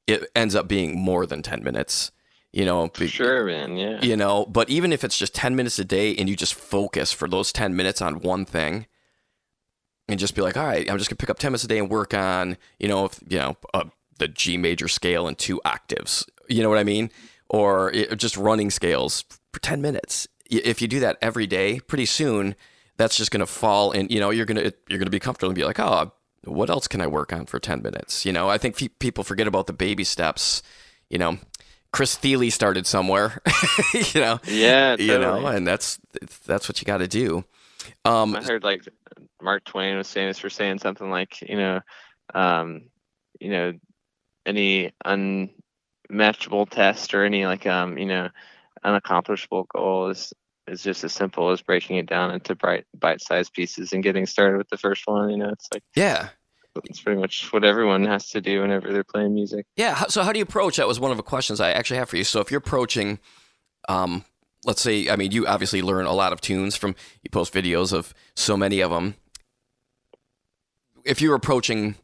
[0.08, 2.12] it ends up being more than 10 minutes.
[2.54, 3.76] You know, sure, man.
[3.78, 4.00] Yeah.
[4.04, 7.12] you know, but even if it's just 10 minutes a day and you just focus
[7.12, 8.86] for those 10 minutes on one thing
[10.08, 11.80] and just be like, all right, I'm just gonna pick up 10 minutes a day
[11.80, 13.86] and work on, you know, if, you know, uh,
[14.20, 16.26] the G major scale in two octaves.
[16.48, 17.10] You know what I mean?
[17.50, 20.28] Or it, just running scales for 10 minutes.
[20.52, 22.56] Y- If you do that every day, pretty soon
[22.98, 25.66] that's just gonna fall and you know you're gonna you're gonna be comfortable and be
[25.66, 26.12] like, oh,
[26.44, 28.26] what else can I work on for 10 minutes?
[28.28, 30.62] You know, I think fe- people forget about the baby steps.
[31.10, 31.38] You know,
[31.94, 33.42] Chris Thile started somewhere.
[33.94, 34.98] you know, Yeah.
[34.98, 35.06] Totally.
[35.06, 36.00] you know, and that's
[36.46, 37.46] that's what you got to do.
[38.04, 38.82] Um, I heard like
[39.42, 41.80] Mark Twain was famous for saying something like, you know,
[42.34, 42.90] um,
[43.40, 43.74] you know,
[44.46, 48.30] any unmatchable test or any like um, you know,
[48.84, 50.34] unaccomplishable goal is
[50.68, 54.58] is just as simple as breaking it down into bright bite-sized pieces and getting started
[54.58, 55.30] with the first one.
[55.30, 56.30] You know, it's like yeah,
[56.86, 59.66] it's pretty much what everyone has to do whenever they're playing music.
[59.76, 60.04] yeah.
[60.08, 60.78] So how do you approach?
[60.78, 62.24] That was one of the questions I actually have for you.
[62.24, 63.20] So if you're approaching,
[63.88, 64.26] um,
[64.66, 67.94] let's say, I mean, you obviously learn a lot of tunes from you post videos
[67.94, 69.16] of so many of them.
[71.06, 71.96] If you're approaching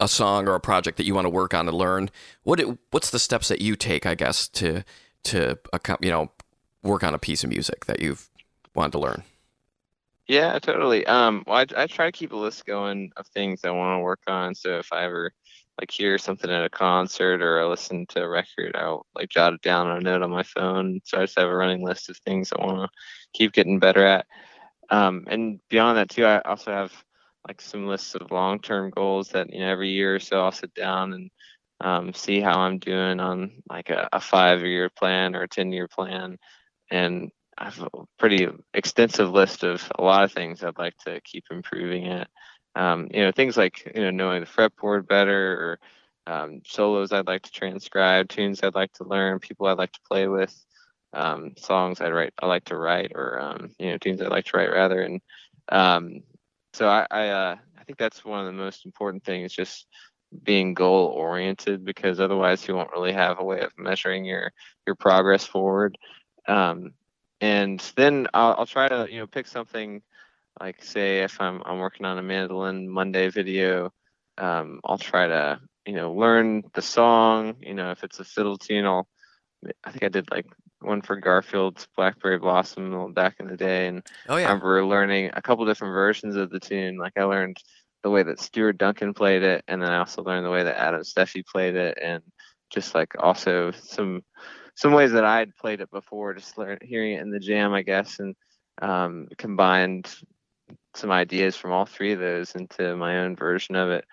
[0.00, 2.10] a song or a project that you want to work on and learn,
[2.42, 4.84] what it, what's the steps that you take, I guess, to
[5.24, 5.58] to
[6.00, 6.30] you know
[6.82, 8.28] work on a piece of music that you've
[8.74, 9.22] wanted to learn?
[10.28, 11.06] Yeah, totally.
[11.06, 14.02] Um, well, I, I try to keep a list going of things I want to
[14.02, 14.54] work on.
[14.54, 15.32] So if I ever
[15.80, 19.54] like hear something at a concert or I listen to a record, I'll like jot
[19.54, 21.00] it down on a note on my phone.
[21.04, 22.98] So I just have a running list of things I want to
[23.32, 24.26] keep getting better at.
[24.90, 26.92] Um, and beyond that too, I also have
[27.48, 30.74] like some lists of long-term goals that you know every year or so I'll sit
[30.74, 31.30] down and
[31.82, 36.38] um, see how I'm doing on like a, a five-year plan or a ten-year plan,
[36.90, 41.20] and I have a pretty extensive list of a lot of things I'd like to
[41.22, 42.28] keep improving at.
[42.76, 45.78] Um, you know, things like you know knowing the fretboard better,
[46.26, 49.92] or um, solos I'd like to transcribe, tunes I'd like to learn, people I'd like
[49.92, 50.54] to play with,
[51.12, 54.44] um, songs I'd write, I like to write, or um, you know, tunes I'd like
[54.46, 55.00] to write rather.
[55.02, 55.20] And
[55.70, 56.22] um,
[56.74, 59.86] so I, I, uh, I think that's one of the most important things, just
[60.44, 64.52] being goal oriented, because otherwise you won't really have a way of measuring your
[64.86, 65.98] your progress forward.
[66.46, 66.92] Um,
[67.40, 70.02] and then I'll, I'll try to you know pick something
[70.60, 73.92] like say if I'm I'm working on a mandolin Monday video,
[74.38, 77.56] um, I'll try to you know learn the song.
[77.60, 79.08] You know if it's a fiddle tune, I'll
[79.84, 80.46] I think I did like
[80.80, 85.42] one for Garfield's Blackberry Blossom back in the day, and Oh I remember learning a
[85.42, 86.96] couple different versions of the tune.
[86.98, 87.56] Like I learned
[88.02, 90.80] the way that Stuart Duncan played it, and then I also learned the way that
[90.80, 92.22] Adam Steffey played it, and
[92.70, 94.22] just like also some
[94.78, 97.72] some ways that I had played it before, just learn, hearing it in the jam,
[97.72, 98.36] I guess, and
[98.80, 100.08] um, combined
[100.94, 104.04] some ideas from all three of those into my own version of it,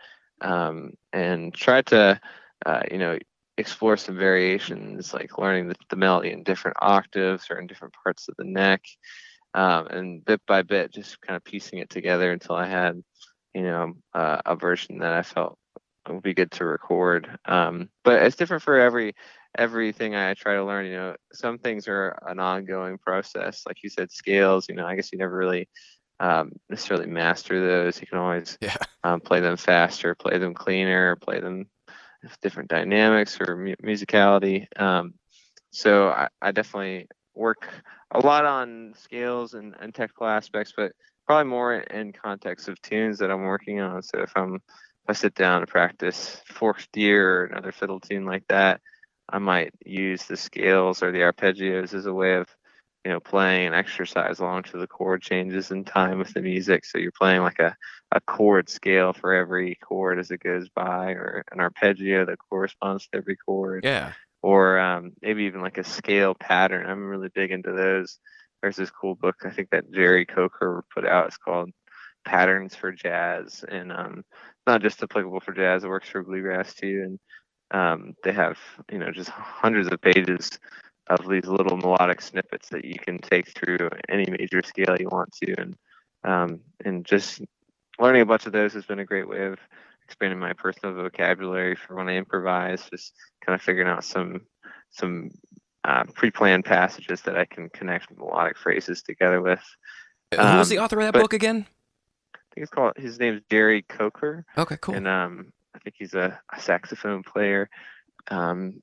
[0.42, 2.20] um, and tried to,
[2.66, 3.16] uh, you know,
[3.60, 8.28] explore some variations, like learning the, the melody in different octaves or in different parts
[8.28, 8.82] of the neck,
[9.54, 13.04] um, and bit by bit, just kind of piecing it together until I had,
[13.54, 15.60] you know, uh, a version that I felt
[16.10, 17.30] would be good to record.
[17.46, 19.14] Um, but it's different for every
[19.58, 20.86] everything I try to learn.
[20.86, 24.68] You know, some things are an ongoing process, like you said, scales.
[24.70, 25.68] You know, I guess you never really
[26.20, 28.00] um, necessarily master those.
[28.00, 28.76] You can always Yeah.
[29.04, 31.68] um, play them faster, play them cleaner, play them
[32.24, 34.68] with different dynamics or mu- musicality.
[34.80, 35.14] Um,
[35.72, 37.68] so I, I definitely work
[38.12, 40.94] a lot on scales and, and technical aspects, but
[41.28, 44.02] probably more in context of tunes that I'm working on.
[44.02, 48.26] So if I'm if I sit down to practice Forked Deer or another fiddle tune
[48.26, 48.82] like that,
[49.30, 52.48] I might use the scales or the arpeggios as a way of
[53.04, 56.86] you know playing an exercise along to the chord changes in time with the music.
[56.86, 57.76] So you're playing like a
[58.12, 63.08] a chord scale for every chord as it goes by, or an arpeggio that corresponds
[63.08, 64.14] to every chord Yeah.
[64.42, 66.86] or um, maybe even like a scale pattern.
[66.86, 68.20] I'm really big into those.
[68.62, 71.28] There's this cool book I think that Jerry Coker put out.
[71.28, 71.72] It's called
[72.26, 74.24] Patterns for Jazz, and um,
[74.68, 75.84] not just applicable for jazz.
[75.84, 77.04] It works for bluegrass too.
[77.06, 77.20] And
[77.72, 78.58] um, they have
[78.92, 80.52] you know just hundreds of pages
[81.08, 85.32] of these little melodic snippets that you can take through any major scale you want
[85.34, 85.76] to, and
[86.24, 87.42] um, and just
[88.00, 89.58] learning a bunch of those has been a great way of
[90.04, 93.14] expanding my personal vocabulary for when I improvise, just
[93.46, 94.42] kind of figuring out some
[94.92, 95.30] some
[95.84, 99.62] uh, pre-planned passages that I can connect melodic phrases together with.
[100.32, 101.68] Who was Um, the author of that book again?
[102.34, 104.96] I think it's called his name's Jerry Coker, Okay, cool.
[104.96, 107.70] and um, I think he's a, a saxophone player.
[108.32, 108.82] Um,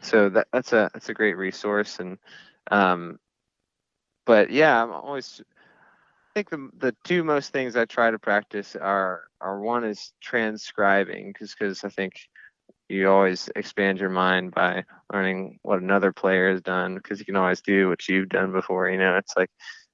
[0.00, 2.18] so that that's a that's a great resource, and
[2.70, 3.18] um,
[4.26, 5.40] but yeah, I'm always.
[6.36, 10.12] I think the the two most things I try to practice are are one is
[10.20, 12.14] transcribing, because I think
[12.88, 17.36] you always expand your mind by learning what another player has done, because you can
[17.36, 18.90] always do what you've done before.
[18.90, 19.50] You know, it's like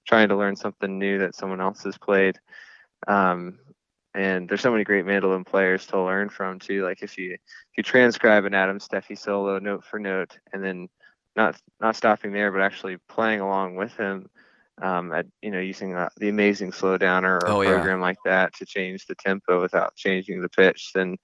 [0.06, 2.38] trying to learn something new that someone else has played.
[3.06, 3.58] Um,
[4.14, 6.84] and there's so many great mandolin players to learn from too.
[6.84, 10.88] Like if you if you transcribe an Adam Steffey solo note for note, and then
[11.36, 14.28] not not stopping there, but actually playing along with him,
[14.82, 17.70] um, at you know using uh, the amazing slowdowner or Oh, a yeah.
[17.70, 21.16] program like that to change the tempo without changing the pitch, then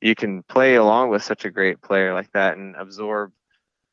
[0.00, 3.32] you can play along with such a great player like that and absorb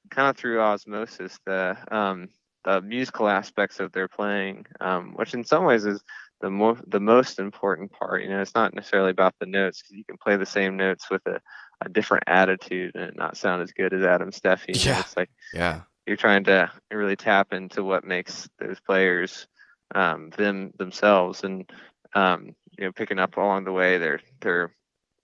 [0.09, 2.29] kind of through osmosis the um,
[2.65, 6.03] the musical aspects of their playing, um, which in some ways is
[6.41, 8.23] the more the most important part.
[8.23, 11.09] You know, it's not necessarily about the notes because you can play the same notes
[11.09, 11.39] with a,
[11.81, 14.75] a different attitude and it not sound as good as Adam Steffey.
[14.75, 14.99] You know, Yeah.
[14.99, 15.81] it's like yeah.
[16.05, 19.47] you're trying to really tap into what makes those players
[19.93, 21.69] um, them themselves and
[22.13, 24.71] um, you know picking up along the way their their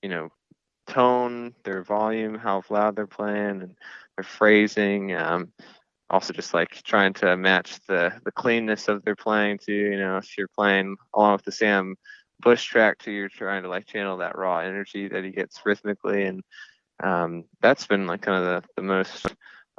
[0.02, 0.30] you know
[0.88, 3.76] tone their volume how loud they're playing and
[4.18, 5.52] their phrasing um,
[6.12, 10.18] also just like trying to match the the cleanness of their playing to you know
[10.18, 11.96] if you're playing along with the Sam
[12.40, 16.26] Bush track to you're trying to like channel that raw energy that he gets rhythmically
[16.26, 16.44] and
[17.04, 19.26] um, that's been like kind of the, the most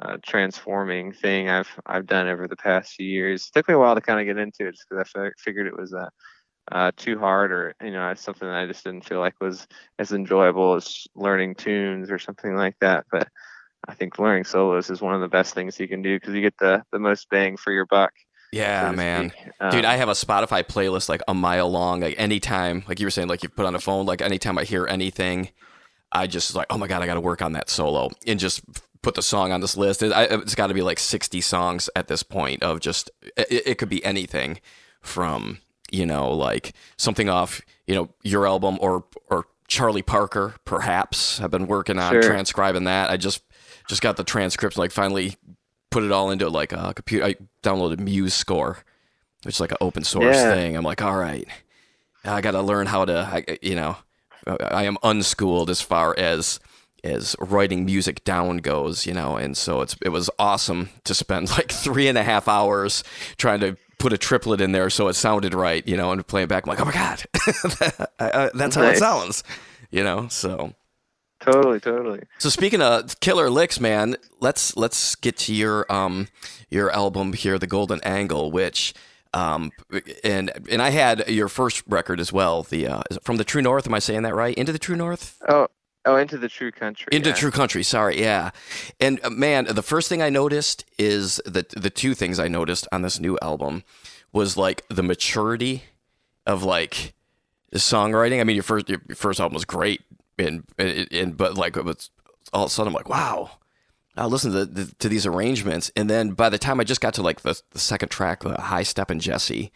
[0.03, 3.45] uh, transforming thing I've I've done over the past few years.
[3.47, 5.67] It took me a while to kind of get into it, just because I figured
[5.67, 6.09] it was uh,
[6.71, 9.67] uh, too hard, or you know, something that I just didn't feel like was
[9.99, 13.05] as enjoyable as learning tunes or something like that.
[13.11, 13.27] But
[13.87, 16.41] I think learning solos is one of the best things you can do because you
[16.41, 18.11] get the the most bang for your buck.
[18.51, 19.29] Yeah, so man.
[19.31, 19.43] speak.
[19.71, 22.01] Dude, Um, I have a Spotify playlist like a mile long.
[22.01, 24.63] Like anytime, like you were saying, like you put on a phone, like anytime I
[24.63, 25.49] hear anything,
[26.11, 28.61] I just like, oh my god, I got to work on that solo and just
[29.01, 30.03] put the song on this list.
[30.03, 33.63] It, I, it's got to be like sixty songs at this point of just it,
[33.67, 34.61] it could be anything
[35.01, 35.57] from
[35.91, 41.41] you know like something off you know your album or or Charlie Parker perhaps.
[41.41, 42.21] I've been working on Sure.
[42.21, 43.09] transcribing that.
[43.09, 43.41] I just
[43.87, 45.35] just got the transcripts like finally
[45.91, 47.25] put it all into like a computer.
[47.25, 48.77] I downloaded MuseScore,
[49.43, 50.53] which is like an open source Yeah.
[50.53, 50.75] thing.
[50.75, 51.47] I'm like, all right,
[52.25, 53.97] I got to learn how to, I, you know,
[54.47, 56.59] I am unschooled as far as
[57.05, 61.49] as writing music down goes, you know, and so it's it was awesome to spend
[61.57, 63.03] like three and a half hours
[63.37, 66.43] trying to put a triplet in there so it sounded right, you know, and play
[66.43, 66.65] it back.
[66.65, 67.23] I'm like, oh my god,
[68.53, 69.43] that's how it sounds,
[69.91, 70.27] you know.
[70.29, 70.73] So
[71.43, 72.21] totally, totally.
[72.37, 76.27] so speaking of killer licks, man, let's let's get to your um
[76.69, 78.93] your album here, The Golden Angle, which
[79.33, 79.71] um
[80.23, 83.87] and and I had your first record as well, the uh, from the True North.
[83.87, 84.55] Am I saying that right?
[84.55, 85.41] Into the True North.
[85.47, 85.67] Oh,
[86.05, 87.07] oh, into the true country.
[87.11, 87.35] Into yeah.
[87.35, 88.51] True Country, sorry, yeah.
[88.99, 92.87] And uh, man, the first thing I noticed is that the two things I noticed
[92.91, 93.83] on this new album
[94.31, 95.83] was like the maturity
[96.45, 97.13] of like
[97.75, 98.39] songwriting.
[98.39, 100.01] I mean, your first your first album was great,
[100.37, 102.09] and and, and but like was
[102.51, 103.51] all of a sudden I'm like, wow.
[104.15, 107.15] I listened to, the, to these arrangements, and then by the time I just got
[107.15, 109.71] to like the, the second track, the High Step and Jesse,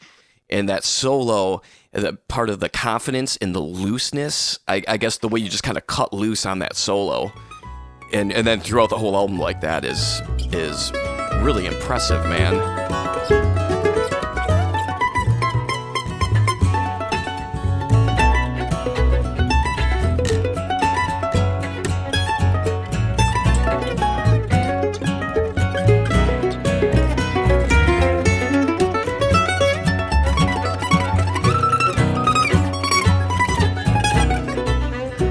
[0.48, 5.28] and that solo, the part of the confidence and the looseness, I, I guess the
[5.28, 7.32] way you just kind of cut loose on that solo,
[8.14, 10.92] and and then throughout the whole album like that is is
[11.42, 13.67] really impressive, man.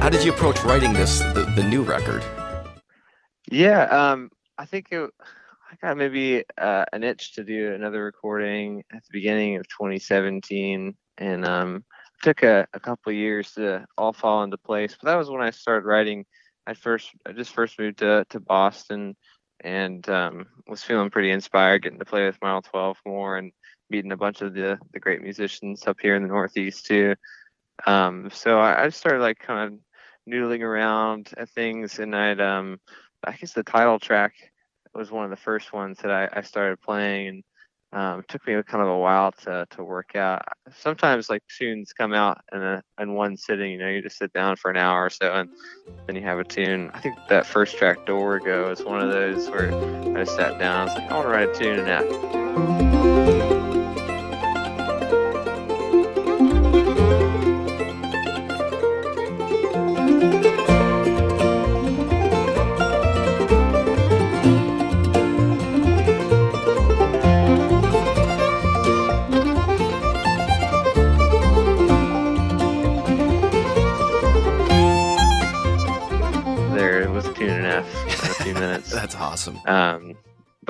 [0.07, 2.23] How did you approach writing this the, the new record?
[3.51, 8.85] Yeah, um, I think it, I got maybe uh, an itch to do another recording
[8.93, 14.13] at the beginning of 2017, and um, it took a, a couple years to all
[14.13, 14.95] fall into place.
[14.95, 16.25] But that was when I started writing.
[16.69, 19.17] I first, I just first moved to to Boston,
[19.65, 23.51] and um, was feeling pretty inspired, getting to play with Mile 12 more, and
[23.91, 27.17] meeting a bunch of the the great musicians up here in the Northeast too.
[27.85, 29.79] Um, so I, I started like kind of
[30.29, 32.79] noodling around at things, and I'd um,
[33.25, 34.35] I guess the title track
[34.95, 37.45] was one of the first ones that I, I started playing, and
[37.93, 40.43] um, it took me kind of a while to, to work out.
[40.77, 43.73] Sometimes like tunes come out in a in one sitting.
[43.73, 45.49] You know, you just sit down for an hour or so, and
[46.07, 46.91] then you have a tune.
[46.95, 49.71] I think that first track, "Door Go" is one of those where
[50.17, 50.81] I just sat down.
[50.81, 52.86] I was like, I want to write a tune in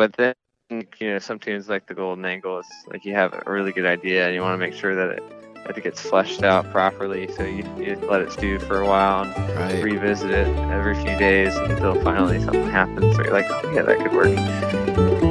[0.06, 0.34] but
[0.70, 3.72] then you know some tunes like the Golden Angle, it's like you have a really
[3.72, 5.22] good idea and you want to make sure that it
[5.66, 7.28] that it gets fleshed out properly.
[7.34, 9.82] So you, you let it stew for a while and right.
[9.82, 13.16] revisit it every few days until finally something happens.
[13.16, 15.25] Where you're like, oh yeah, that could work.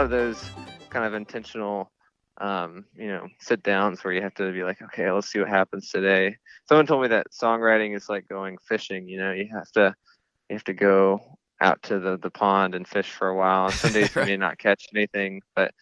[0.00, 0.50] Lot of those
[0.88, 1.92] kind of intentional
[2.40, 5.48] um, you know, sit downs where you have to be like, okay, let's see what
[5.50, 6.36] happens today.
[6.66, 9.06] Someone told me that songwriting is like going fishing.
[9.06, 9.94] You know, you have to
[10.48, 11.20] you have to go
[11.60, 13.66] out to the, the pond and fish for a while.
[13.66, 14.26] And some days right.
[14.26, 15.74] you may not catch anything, but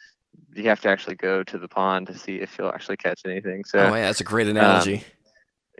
[0.53, 3.65] you have to actually go to the pond to see if you'll actually catch anything.
[3.65, 4.97] So, oh yeah, that's a great analogy.
[4.97, 5.03] Um,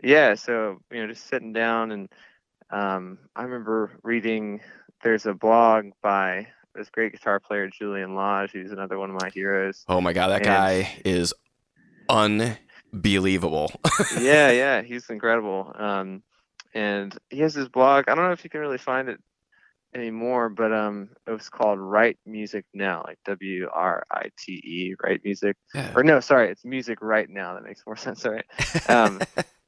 [0.01, 2.09] yeah, so you know, just sitting down and
[2.69, 4.61] um, I remember reading.
[5.03, 8.51] There's a blog by this great guitar player Julian Lage.
[8.51, 9.83] He's another one of my heroes.
[9.87, 11.33] Oh my god, that and, guy is
[12.09, 13.71] unbelievable.
[14.19, 15.73] yeah, yeah, he's incredible.
[15.77, 16.23] Um,
[16.73, 18.05] and he has his blog.
[18.07, 19.19] I don't know if you can really find it
[19.95, 24.95] anymore, but um, it was called Write Music Now, like W R I T E,
[25.03, 25.57] Write Music.
[25.73, 25.93] Yeah.
[25.95, 27.55] Or no, sorry, it's Music Right Now.
[27.55, 28.21] That makes more sense.
[28.21, 28.43] Sorry.
[28.87, 29.21] Um,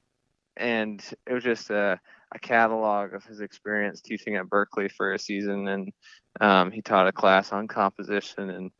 [0.57, 1.99] and it was just a,
[2.31, 5.91] a catalog of his experience teaching at Berklee for a season, and
[6.39, 8.71] um, he taught a class on composition and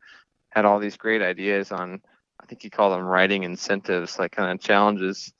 [0.50, 2.00] had all these great ideas on.
[2.40, 5.32] I think he called them writing incentives, like kind of challenges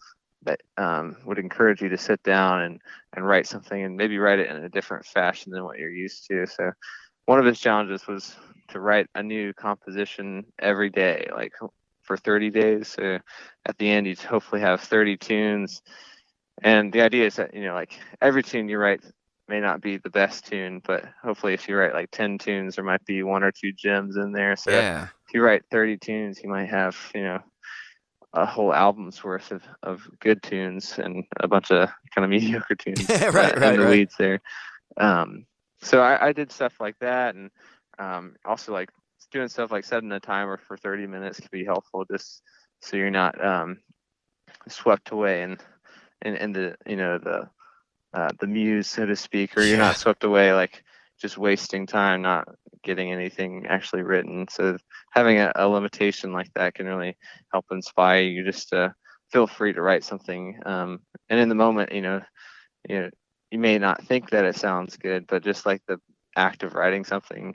[0.44, 2.80] that um, would encourage you to sit down and,
[3.14, 6.26] and write something and maybe write it in a different fashion than what you're used
[6.28, 6.46] to.
[6.46, 6.72] So
[7.26, 8.36] one of his challenges was
[8.68, 11.52] to write a new composition every day, like
[12.02, 12.88] for 30 days.
[12.88, 13.18] So
[13.66, 15.82] at the end, you'd hopefully have 30 tunes
[16.60, 19.02] and the idea is that you know like every tune you write
[19.48, 22.84] may not be the best tune but hopefully if you write like 10 tunes there
[22.84, 25.04] might be one or two gems in there so yeah.
[25.26, 27.38] if you write 30 tunes you might have you know
[28.34, 32.74] a whole album's worth of, of good tunes and a bunch of kind of mediocre
[32.74, 33.90] tunes right, right, in the right.
[33.90, 34.40] weeds there
[34.98, 35.46] um,
[35.80, 37.50] so I, I, did stuff like that and
[37.98, 38.90] um, also like
[39.30, 42.42] doing stuff like setting a timer for 30 minutes can be helpful just
[42.80, 43.78] so you're not um,
[44.68, 45.58] swept away and
[46.22, 47.48] in, in the you know the
[48.14, 49.84] uh, the muse so to speak or you're yeah.
[49.84, 50.82] not swept away like
[51.20, 52.48] just wasting time not
[52.82, 54.76] getting anything actually written so
[55.12, 57.16] having a, a limitation like that can really
[57.52, 58.92] help inspire you just to
[59.30, 61.00] feel free to write something um,
[61.30, 62.20] and in the moment you know
[62.88, 63.10] you know
[63.50, 65.98] you may not think that it sounds good but just like the
[66.36, 67.54] act of writing something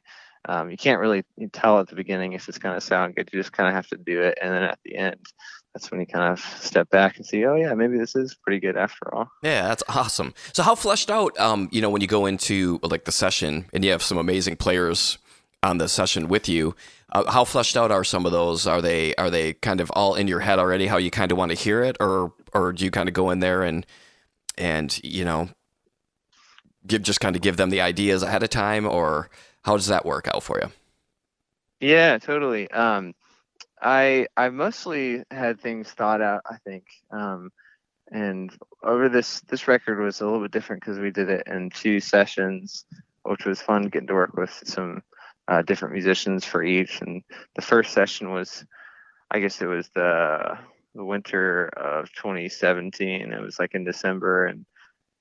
[0.50, 3.40] um, you can't really tell at the beginning if it's going to sound good you
[3.40, 5.20] just kind of have to do it and then at the end
[5.78, 8.60] that's when you kind of step back and see, oh yeah, maybe this is pretty
[8.60, 9.30] good after all.
[9.44, 10.34] Yeah, that's awesome.
[10.54, 13.86] So how fleshed out, um, you know, when you go into like the session and
[13.86, 15.20] you have some amazing players
[15.62, 16.76] on the session with you,
[17.12, 18.66] uh, how fleshed out are some of those?
[18.66, 20.88] Are they are they kind of all in your head already?
[20.88, 23.30] How you kind of want to hear it, or or do you kind of go
[23.30, 23.86] in there and
[24.58, 25.50] and you know
[26.88, 29.30] give just kind of give them the ideas ahead of time, or
[29.64, 30.72] how does that work out for you?
[31.80, 32.70] Yeah, totally.
[32.72, 33.14] Um,
[33.82, 36.42] I I mostly had things thought out.
[36.50, 37.52] I think, um,
[38.12, 38.52] and
[38.84, 42.00] over this this record was a little bit different because we did it in two
[42.00, 42.86] sessions,
[43.24, 45.02] which was fun getting to work with some
[45.48, 47.02] uh, different musicians for each.
[47.02, 47.22] And
[47.56, 48.66] the first session was,
[49.32, 50.58] I guess it was the
[50.96, 53.32] the winter of 2017.
[53.32, 54.66] It was like in December, and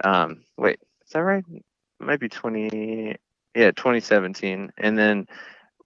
[0.02, 1.44] um, wait, is that right?
[1.50, 1.64] It
[2.00, 3.16] might be 20.
[3.54, 5.26] Yeah, 2017, and then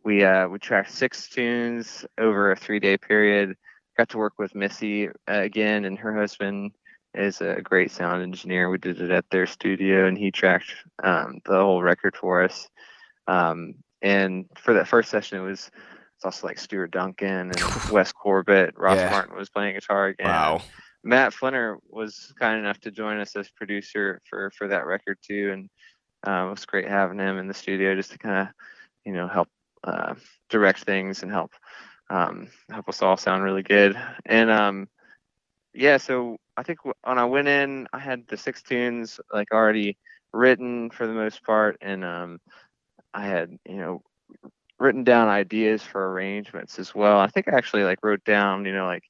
[0.05, 3.57] we uh, we tracked six tunes over a three day period.
[3.97, 6.73] Got to work with Missy uh, again, and her husband
[7.15, 8.71] is a great sound engineer.
[8.71, 10.73] We did it at their studio, and he tracked
[11.03, 12.69] um, the whole record for us.
[13.27, 15.71] Um, and for that first session, it was
[16.17, 18.75] it's also like Stuart Duncan and Wes Corbett.
[18.77, 19.11] Ross Yeah.
[19.11, 20.29] Martin was playing guitar again.
[20.29, 20.63] Wow.
[21.03, 25.51] Matt Flinner was kind enough to join us as producer for for that record too,
[25.53, 25.71] and
[26.27, 28.55] uh, it was great having him in the studio just to kind of
[29.05, 29.49] you know help
[29.85, 30.15] uh,
[30.49, 31.53] direct things and help
[32.11, 33.97] um, help us all sound really good.
[34.27, 34.89] And um,
[35.73, 39.97] yeah, so I think when I went in, I had the six tunes like already
[40.33, 42.41] written for the most part, and um,
[43.15, 44.03] I had you know
[44.79, 47.19] written down ideas for arrangements as well.
[47.19, 49.05] I think I actually like wrote down you know like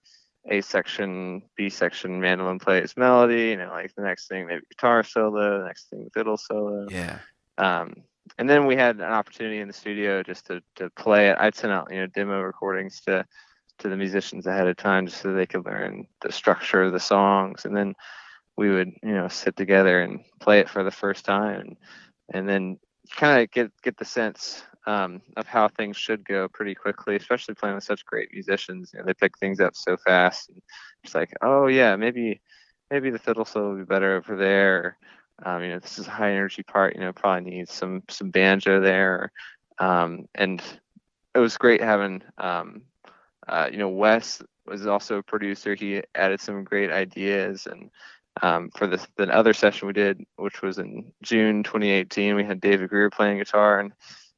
[0.49, 5.03] a section, B section, mandolin plays melody, you know, like the next thing maybe guitar
[5.03, 6.87] solo, the next thing fiddle solo.
[6.91, 7.19] Yeah.
[7.59, 7.95] Um,
[8.39, 11.37] and then we had an opportunity in the studio just to, to play it.
[11.39, 13.25] I'd send out, you know, demo recordings to
[13.79, 17.01] to the musicians ahead of time just so they could learn the structure of the
[17.01, 17.65] songs.
[17.65, 17.95] And then
[18.57, 21.77] we would, you know, sit together and play it for the first time and,
[22.35, 22.79] and then
[23.17, 27.55] kind of get get the sense um, of how things should go pretty quickly, especially
[27.55, 28.91] playing with such great musicians.
[28.93, 30.49] You know, they pick things up so fast.
[30.51, 30.61] And
[31.05, 32.41] it's like, oh yeah, maybe
[32.91, 34.99] maybe the fiddle solo will be better over there.
[35.45, 36.95] Um, you know, this is a high energy part.
[36.95, 39.33] You know, probably needs some some banjo there.
[39.79, 40.63] Um, and
[41.35, 42.83] it was great having um,
[43.49, 45.75] uh, you know Wes was also a producer.
[45.75, 47.91] He added some great ideas and.
[48.43, 52.61] Um, for the, the other session we did, which was in June 2018, we had
[52.61, 53.93] David Grier playing guitar, and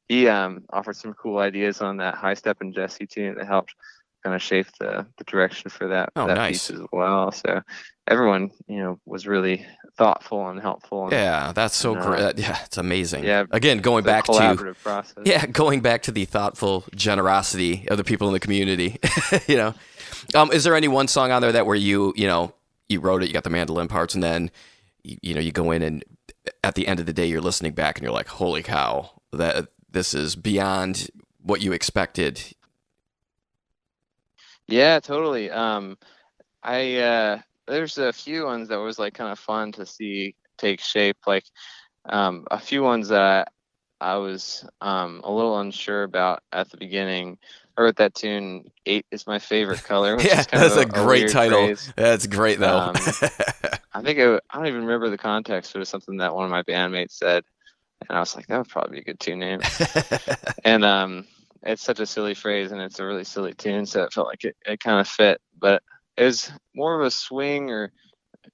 [0.07, 3.75] he um, offered some cool ideas on that high step and Jesse tune that helped
[4.23, 6.67] kind of shape the, the direction for that, Oh, that nice.
[6.69, 7.31] piece as well.
[7.31, 7.61] So
[8.07, 9.65] everyone, you know, was really
[9.97, 11.03] thoughtful and helpful.
[11.03, 12.37] And Yeah, that's so uh, great.
[12.39, 13.23] Yeah, it's amazing.
[13.25, 15.23] yeah, Again, going back to collaborative process.
[15.25, 18.97] yeah, going back to the thoughtful generosity of the people in the community.
[19.47, 19.73] you know,
[20.35, 22.53] um, is there any one song on there that where you you know
[22.89, 24.51] you wrote it, you got the mandolin parts, and then
[25.03, 26.03] you, you know you go in and
[26.63, 29.67] at the end of the day you're listening back and you're like, holy cow, that
[29.89, 31.09] this is beyond
[31.41, 32.41] what you expected.
[34.73, 35.51] Yeah, totally.
[35.51, 35.99] Um,
[36.63, 40.81] I uh, there's a few ones that was like kind of fun to see take
[40.81, 41.17] shape.
[41.27, 41.45] Like
[42.05, 43.51] um, a few ones that
[44.01, 47.37] I was um, a little unsure about at the beginning.
[47.77, 48.71] I wrote that tune.
[48.87, 50.15] Eight is my favorite color.
[50.17, 51.67] Which yeah, is kind that's of a, great title.
[51.67, 51.93] phrase.
[51.95, 52.79] That's great though.
[52.79, 52.95] Um,
[53.93, 55.73] I think it, I don't even remember the context.
[55.73, 57.43] But it was something that one of my bandmates said,
[58.09, 59.61] and I was like, that would probably be a good tune name.
[60.65, 61.27] and um,
[61.65, 64.43] it's such a silly phrase and it's a really silly tune, so it felt like
[64.43, 65.41] it, it kind of fit.
[65.59, 65.81] But
[66.17, 67.91] it was more of a swing or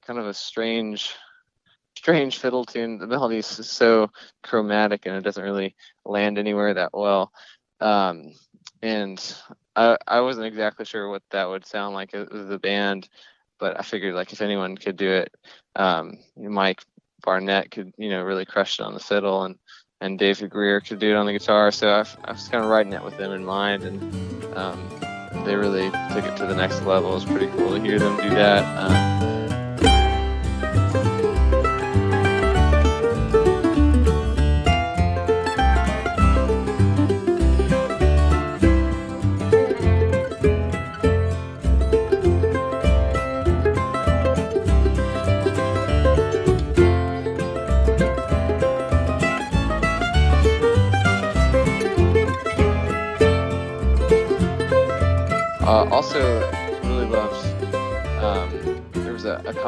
[0.05, 1.13] kind of a strange,
[1.95, 2.97] strange fiddle tune.
[2.97, 4.11] The melody is so
[4.43, 7.31] chromatic and it doesn't really land anywhere that well.
[7.81, 8.33] Um,
[8.81, 9.35] and
[9.75, 13.09] I I wasn't exactly sure what that would sound like as the band,
[13.59, 15.33] but I figured like if anyone could do it,
[15.75, 16.81] um, Mike
[17.23, 19.55] Barnett could you know really crush it on the fiddle and
[20.01, 21.71] and David Grier could do it on the guitar.
[21.71, 24.01] So I, I was kind of writing it with them in mind, and
[24.55, 24.89] um,
[25.45, 27.11] they really took it to the next level.
[27.11, 28.63] It was pretty cool to hear them do that.
[28.77, 29.18] Um,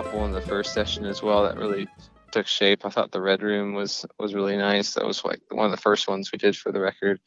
[0.02, 1.88] couple in the first session as well that really
[2.32, 2.86] took shape.
[2.86, 4.96] I thought the Red Room was was really nice.
[4.96, 7.20] That was like one of the first ones we did for the record.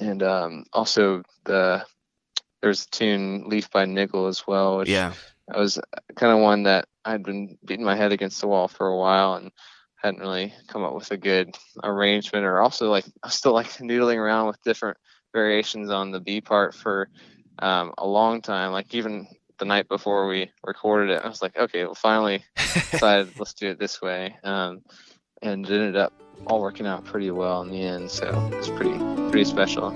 [0.00, 1.84] And um, also the
[2.62, 5.12] there's a tune Leaf by Niggle as well, which yeah,
[5.52, 5.78] I was
[6.16, 9.34] kind of one that I'd been beating my head against the wall for a while
[9.34, 9.50] and
[9.96, 13.66] hadn't really come up with a good arrangement or also like I was still like
[13.78, 14.96] noodling around with different
[15.34, 17.10] variations on the B part for
[17.58, 18.72] um, a long time.
[18.72, 19.26] Like even
[19.58, 23.68] the night before we recorded it, I was like, okay, well finally decided let's do
[23.68, 24.36] it this way.
[24.44, 24.82] Um,
[25.42, 26.12] and it ended up
[26.46, 28.10] all working out pretty well in the end.
[28.10, 28.98] So it's pretty
[29.30, 29.94] pretty special.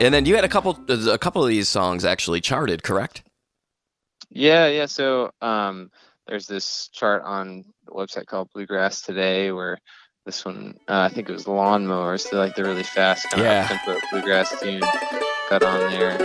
[0.00, 3.22] and then you had a couple a couple of these songs actually charted, correct?
[4.30, 4.86] Yeah, yeah.
[4.86, 5.90] So um,
[6.26, 9.78] there's this chart on the website called Bluegrass Today where
[10.24, 13.62] this one, uh, I think it was Lawnmowers, so like the really fast kind Yeah.
[13.62, 14.80] of tempo bluegrass tune
[15.50, 16.18] got on there.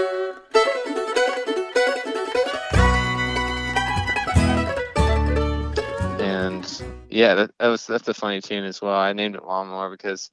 [6.20, 8.95] And yeah, that, that was that's a funny tune as well.
[8.97, 10.30] I named it Lawnmower because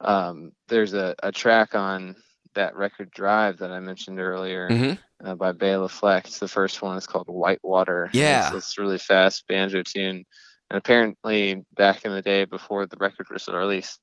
[0.00, 2.16] um, there's a, a track on
[2.54, 4.92] that record drive that I mentioned earlier hmm
[5.24, 6.26] uh, by Bela Fleck.
[6.26, 8.10] The first one is called Whitewater.
[8.12, 8.54] Yeah.
[8.54, 10.24] It's really fast banjo tune.
[10.70, 14.00] And apparently, back in the day before the record was released,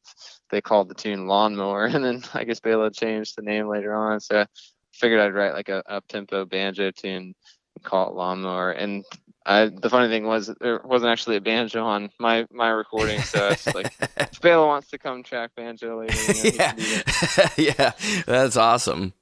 [0.50, 1.86] they called the tune Lawnmower.
[1.94, 4.20] And then I guess Bela changed the name later on.
[4.20, 4.46] So I
[4.94, 7.34] figured I'd write like a up tempo banjo tune
[7.76, 8.72] and call it Lawnmower.
[8.72, 9.06] And
[9.46, 13.22] I, the funny thing was, there wasn't actually a banjo on my, my recording.
[13.22, 17.54] So it's like, if Bela wants to come track banjo later, you know, yeah, that.
[17.58, 17.92] yeah,
[18.26, 19.14] that's awesome.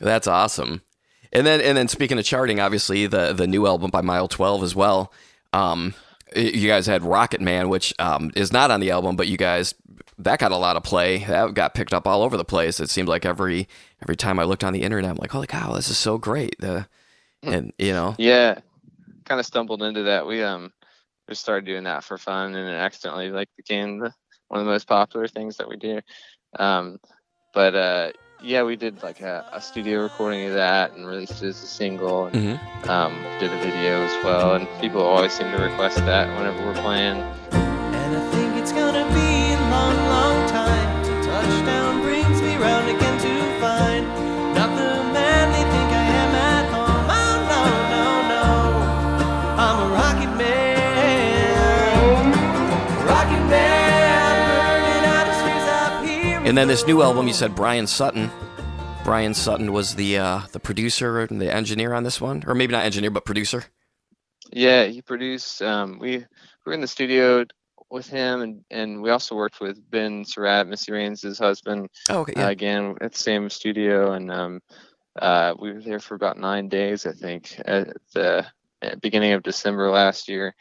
[0.00, 0.82] That's awesome.
[1.34, 4.62] And then, and then speaking of charting, obviously the the new album by Mile Twelve
[4.62, 5.12] as well.
[5.52, 5.94] Um,
[6.36, 9.74] you guys had Rocket Man, which um, is not on the album, but you guys
[10.18, 11.18] that got a lot of play.
[11.24, 12.80] That got picked up all over the place.
[12.80, 13.68] It seemed like every
[14.02, 16.56] every time I looked on the internet, I'm like, holy cow, this is so great.
[16.60, 16.86] The
[17.42, 18.60] and you know, Yeah,
[19.24, 20.26] kind of stumbled into that.
[20.26, 20.72] We um
[21.28, 24.12] just started doing that for fun, and it accidentally like became the,
[24.48, 26.00] one of the most popular things that we do.
[26.58, 26.98] Um,
[27.52, 31.48] but uh, yeah, we did like a, a studio recording of that and released it
[31.48, 32.88] as a single, and Mhm.
[32.88, 34.54] um, did a video as well.
[34.54, 37.22] And people always seem to request that whenever we're playing.
[56.44, 58.30] And then this new album, you said Bryan Sutton.
[59.02, 62.72] Bryan Sutton was the uh, the producer and the engineer on this one, or maybe
[62.72, 63.64] not engineer, but producer.
[64.52, 65.62] Yeah, he produced.
[65.62, 66.26] Um, we, we
[66.66, 67.46] were in the studio
[67.90, 72.34] with him, and, and we also worked with Ben Surratt, Missy Raines' husband, Oh, okay,
[72.34, 72.50] uh, yeah.
[72.50, 74.60] again at the same studio, and um,
[75.20, 78.46] uh, we were there for about nine days, I think, at the
[78.82, 80.54] at beginning of December last year,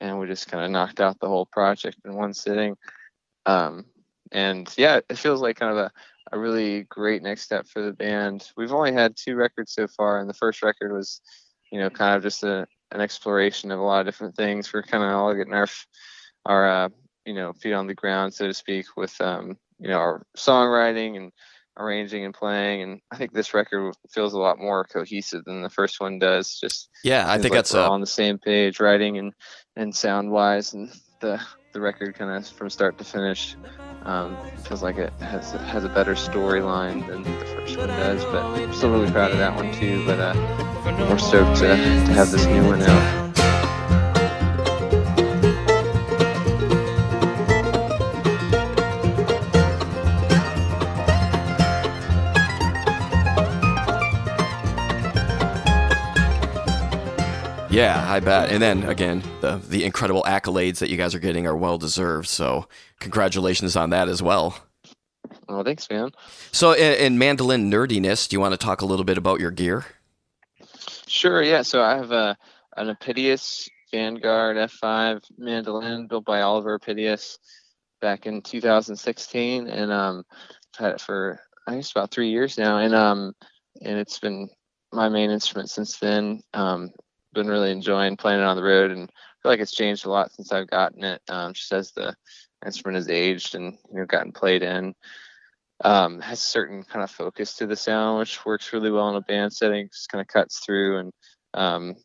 [0.00, 2.76] and we just kind of knocked out the whole project in one sitting.
[3.46, 3.86] Um,
[4.32, 5.90] and yeah, it feels like kind of a,
[6.32, 8.50] a really great next step for the band.
[8.56, 11.20] We've only had two records so far, and the first record was,
[11.72, 14.72] you know, kind of just a, an exploration of a lot of different things.
[14.72, 15.66] We're kind of all getting our,
[16.46, 16.88] our, uh,
[17.24, 21.16] you know, feet on the ground, so to speak, with, um, you know, our songwriting
[21.16, 21.32] and
[21.78, 22.82] arranging and playing.
[22.82, 26.58] And I think this record feels a lot more cohesive than the first one does.
[26.58, 29.32] Just Yeah, I think like that's uh, on the same page, writing and
[29.76, 31.40] and sound wise, and the
[31.72, 33.56] the record kind of from start to finish
[34.02, 38.24] um, feels like it has has a better storyline than the first one does.
[38.24, 40.04] But I'm still really proud of that one too.
[40.04, 43.29] But uh, we're stoked to, to have this new one out.
[57.70, 58.50] Yeah, I bet.
[58.50, 62.26] And then again, the the incredible accolades that you guys are getting are well deserved.
[62.26, 62.66] So
[62.98, 64.58] congratulations on that as well.
[65.48, 66.10] Well, thanks, man.
[66.50, 69.52] So in, in mandolin nerdiness, do you want to talk a little bit about your
[69.52, 69.86] gear?
[71.06, 71.62] Sure, yeah.
[71.62, 72.36] So I have a
[72.76, 77.38] an Apitius Vanguard F5 mandolin built by Oliver Apitius
[78.00, 80.24] back in 2016, and um,
[80.74, 83.32] I've had it for I guess about three years now, and um,
[83.80, 84.48] and it's been
[84.92, 86.40] my main instrument since then.
[86.52, 86.90] Um,
[87.32, 90.10] been really enjoying playing it on the road, and I feel like it's changed a
[90.10, 91.22] lot since I've gotten it.
[91.28, 92.14] Um, just as the
[92.64, 94.94] instrument has aged and you know gotten played in.
[95.82, 99.16] Um, has a certain kind of focus to the sound, which works really well in
[99.16, 99.88] a band setting.
[99.88, 101.12] Just kind of cuts through and
[101.54, 101.96] um,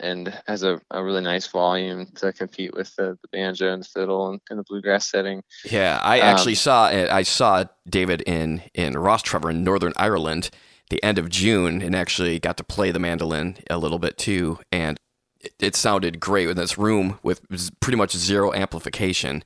[0.00, 3.88] and has a, a really nice volume to compete with the, the banjo and the
[3.88, 5.42] fiddle and, and the bluegrass setting.
[5.70, 7.10] Yeah, I actually Um, saw it.
[7.10, 10.48] I saw David in in Rostrevor in Northern Ireland
[10.90, 14.58] the end of June and actually got to play the mandolin a little bit too
[14.70, 14.98] and
[15.40, 17.40] it, it sounded great in this room with
[17.80, 19.42] pretty much zero amplification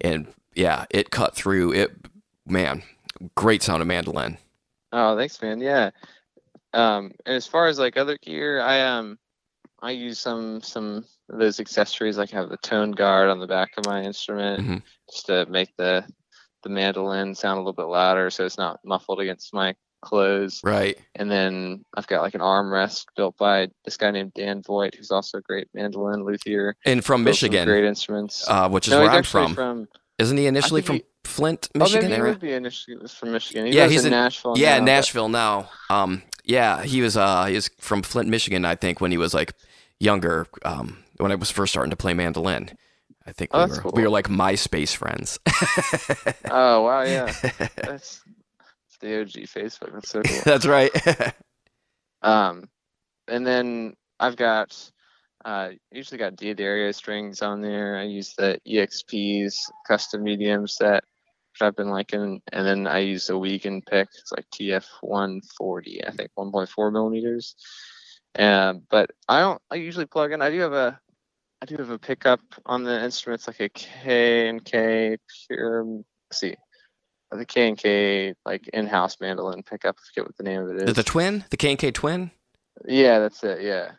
[0.00, 1.92] and yeah, it cut through it
[2.46, 2.82] man,
[3.34, 4.38] great sound of mandolin.
[4.92, 5.60] Oh, thanks, man.
[5.60, 5.90] Yeah.
[6.72, 9.18] Um, and as far as like other gear, I um
[9.82, 13.46] I use some some of those accessories like I have the tone guard on the
[13.46, 14.82] back of my instrument Mhm.
[15.10, 16.04] just to make the
[16.62, 19.74] the mandolin sound a little bit louder so it's not muffled against my
[20.04, 20.60] clothes.
[20.62, 20.96] Right.
[21.16, 25.10] And then I've got like an armrest built by this guy named Dan Voight, who's
[25.10, 26.76] also a great mandolin luthier.
[26.84, 28.44] And from Michigan, Great instruments.
[28.48, 29.88] uh, which is no, where I'm actually from.
[30.18, 33.66] Isn't he initially from think Flint, oh, Michigan maybe he would be initially from Michigan.
[33.66, 34.54] He Yeah, he's in in- Nashville.
[34.56, 35.70] yeah, now, but- Nashville now.
[35.90, 39.32] Um, yeah, he was uh, he was from Flint, Michigan, I think, when he was
[39.34, 39.54] like
[39.98, 40.46] younger.
[40.64, 42.70] Um, when I was first starting to play mandolin,
[43.26, 43.92] I think Oh, we were cool.
[43.96, 45.38] we were like MySpace friends.
[46.50, 47.32] Oh wow, yeah.
[47.76, 48.20] That's
[49.04, 49.92] the OG Facebook.
[49.92, 50.40] That's so cool.
[50.44, 50.90] That's right.
[52.22, 52.70] Um,
[53.28, 54.74] and then I've got
[55.44, 57.98] uh, usually got D'Addario strings on there.
[57.98, 61.04] I use the EXP's custom medium set
[61.54, 62.42] which I've been liking.
[62.52, 64.08] And then I use a Wiegand pick.
[64.18, 67.54] It's like TF 140, I think 1.4 millimeters.
[68.36, 69.62] Um, but I don't.
[69.70, 70.42] I usually plug in.
[70.42, 70.98] I do have a.
[71.62, 75.84] I do have a pickup on the instruments, like a K and K pure.
[75.84, 76.56] Let's see,
[77.36, 79.96] the K and K like in-house mandolin pickup.
[79.98, 80.94] I forget what the name of it is.
[80.94, 82.30] The, twin, the K and K twin,
[82.86, 83.62] yeah, that's it.
[83.62, 83.92] Yeah.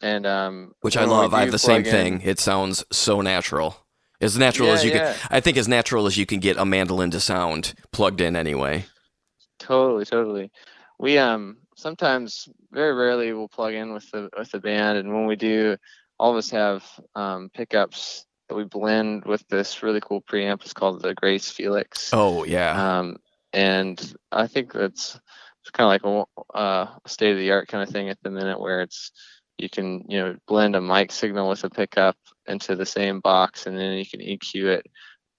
[0.00, 1.34] And um, which I love.
[1.34, 2.20] I have the same in- thing.
[2.22, 3.76] It sounds so natural.
[4.20, 5.12] As natural Yeah, as you yeah.
[5.12, 5.28] can.
[5.30, 8.84] I think as natural as you can get a mandolin to sound plugged in anyway.
[9.58, 10.50] Totally, totally.
[10.98, 15.26] We um sometimes very rarely we'll plug in with the with the band and when
[15.26, 15.76] we do
[16.18, 16.84] all of us have
[17.14, 22.10] um pickups that we blend with this really cool preamp it's called the Grace Felix.
[22.12, 22.98] Oh yeah.
[22.98, 23.16] Um
[23.52, 25.18] and I think that's
[25.60, 28.30] it's kind of like a uh, state of the art kind of thing at the
[28.30, 29.12] minute where it's
[29.58, 33.66] you can you know blend a mic signal with a pickup into the same box
[33.66, 34.86] and then you can EQ it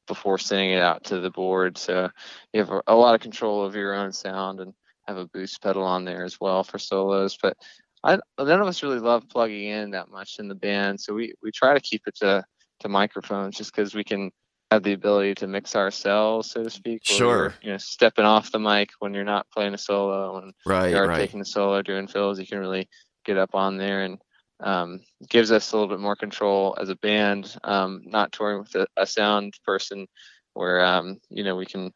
[0.08, 2.10] before sending it out to the board so
[2.54, 4.74] you have a, a lot of control of your own sound and
[5.08, 7.56] have a boost pedal on there as well for solos but
[8.04, 11.34] I, none of us really love plugging in that much in the band so we,
[11.42, 12.44] we try to keep it to,
[12.80, 14.32] to microphones just because we can
[14.72, 17.54] have the ability to mix ourselves so to speak Sure.
[17.62, 20.98] you know stepping off the mic when you're not playing a solo and right, you
[20.98, 21.18] are right.
[21.18, 22.88] taking the solo doing fills you can really
[23.26, 24.20] get up on there and
[24.62, 25.00] um,
[25.30, 28.88] gives us a little bit more control as a band um, not touring with a,
[28.98, 30.06] a sound person
[30.54, 31.92] where um, you know we can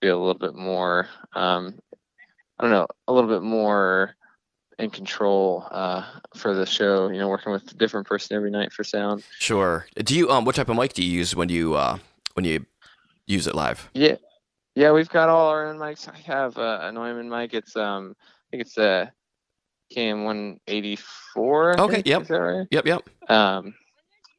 [0.00, 1.78] be a little bit more um,
[2.58, 4.14] i don't know a little bit more
[4.78, 6.04] in control uh,
[6.34, 9.86] for the show you know working with a different person every night for sound Sure.
[9.96, 11.98] Do you um what type of mic do you use when you uh
[12.34, 12.64] when you
[13.26, 13.90] use it live?
[13.94, 14.16] Yeah,
[14.74, 16.08] yeah, we've got all our own mics.
[16.08, 17.54] I have uh, a Neumann mic.
[17.54, 19.12] It's um, I think it's a
[19.94, 21.80] KM 184.
[21.80, 22.06] Okay, think.
[22.06, 22.22] yep.
[22.22, 22.66] Is that right?
[22.70, 23.30] Yep, yep.
[23.30, 23.74] Um,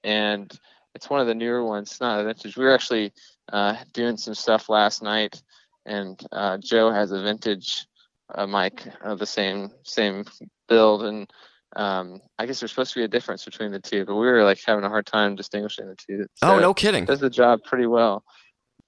[0.03, 0.51] and
[0.95, 1.91] it's one of the newer ones.
[1.91, 2.57] It's not a vintage.
[2.57, 3.13] We were actually
[3.51, 5.41] uh, doing some stuff last night,
[5.85, 7.85] and uh, Joe has a vintage
[8.33, 10.25] uh, mic of the same same
[10.67, 11.31] build, and
[11.75, 14.43] um, I guess there's supposed to be a difference between the two, but we were
[14.43, 16.25] like having a hard time distinguishing the two.
[16.41, 17.05] oh, So no it kidding.
[17.05, 18.23] Does the job pretty well.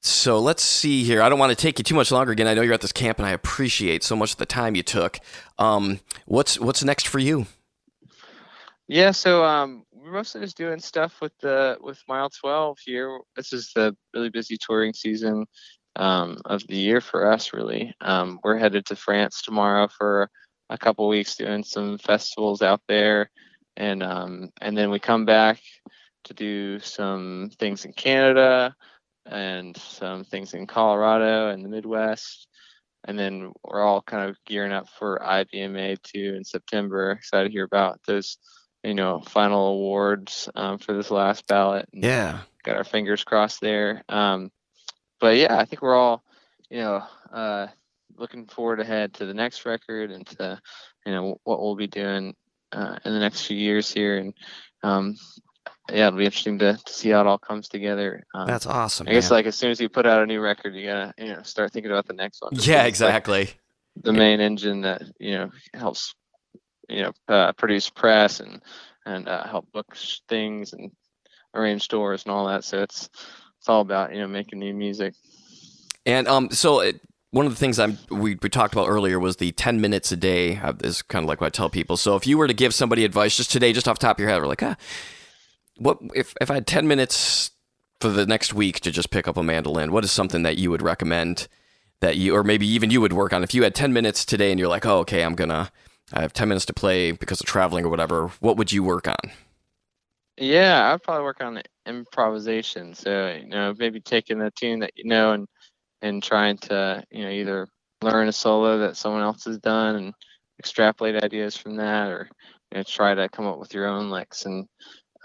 [0.02, 1.24] So let's see here.
[1.24, 2.46] I don't want to take you too much longer again.
[2.46, 4.84] I know you're at this camp and I appreciate so much of the time you
[4.84, 5.20] took.
[5.58, 7.48] Um what's what's next for you?
[8.88, 13.20] Yeah, so um, we're mostly just doing stuff with the with Mile 12 here.
[13.36, 15.48] This is the really busy touring season
[15.96, 17.94] um, of the year for us, really.
[18.02, 20.30] Um, we're headed to France tomorrow for
[20.70, 23.30] a couple weeks, doing some festivals out there,
[23.78, 25.60] and um, and then we come back
[26.26, 28.76] to do some things in Canada
[29.26, 32.48] and some things in Colorado and the Midwest.
[33.08, 37.12] And then we're all kind of gearing up for IBMA too in September.
[37.12, 38.38] Excited to hear about those
[38.86, 41.90] you know, final awards um, for this last ballot.
[41.92, 42.42] and Yeah.
[42.64, 44.04] Got our fingers crossed there.
[44.10, 44.52] Um,
[45.26, 46.24] but yeah, I think we're all,
[46.70, 47.04] you know,
[47.34, 47.66] uh,
[48.16, 50.62] looking forward ahead to the next record and to,
[51.04, 52.36] you know, what we'll be doing
[52.72, 54.20] uh, in the next few years here.
[54.20, 54.36] And
[54.84, 55.16] um,
[55.90, 58.24] yeah, it'll be interesting to, to see how it all comes together.
[58.36, 59.08] Um, That's awesome.
[59.08, 59.38] I guess man.
[59.38, 61.74] like as soon as you put out a new record, you gotta, you know, start
[61.74, 62.52] thinking about the next one.
[62.54, 63.50] Yeah, it's like exactly.
[63.96, 66.14] the main engine that you know helps
[66.88, 68.62] you know uh, produce press and
[69.08, 69.98] and uh, help book
[70.30, 70.92] things and
[71.56, 72.64] arrange tours and all that.
[72.64, 73.10] So it's
[73.66, 75.16] it's all about you know making new music.
[76.06, 77.02] And um, so it,
[77.32, 80.16] one of the things I'm we, we talked about earlier was the 10 minutes a
[80.16, 81.98] day uh, is kind of like what I tell people.
[81.98, 84.20] So if you were to give somebody advice just today, just off the top of
[84.20, 84.76] your head, we're like, ah,
[85.78, 87.50] what if if I had 10 minutes
[88.00, 89.92] for the next week to just pick up a mandolin?
[89.92, 91.48] What is something that you would recommend
[92.02, 93.42] that you, or maybe even you would work on?
[93.44, 95.72] If you had 10 minutes today and you're like, oh, okay, I'm gonna,
[96.14, 98.28] I have 10 minutes to play because of traveling or whatever.
[98.42, 99.32] What would you work on?
[100.38, 102.94] Yeah, I'd probably work on improvisation.
[102.94, 105.48] So you know maybe taking a tune that you know and
[106.02, 107.68] and trying to you know either
[108.04, 110.14] learn a solo that someone else has done and
[110.60, 112.30] extrapolate ideas from that, or
[112.72, 114.68] you know try to come up with your own licks and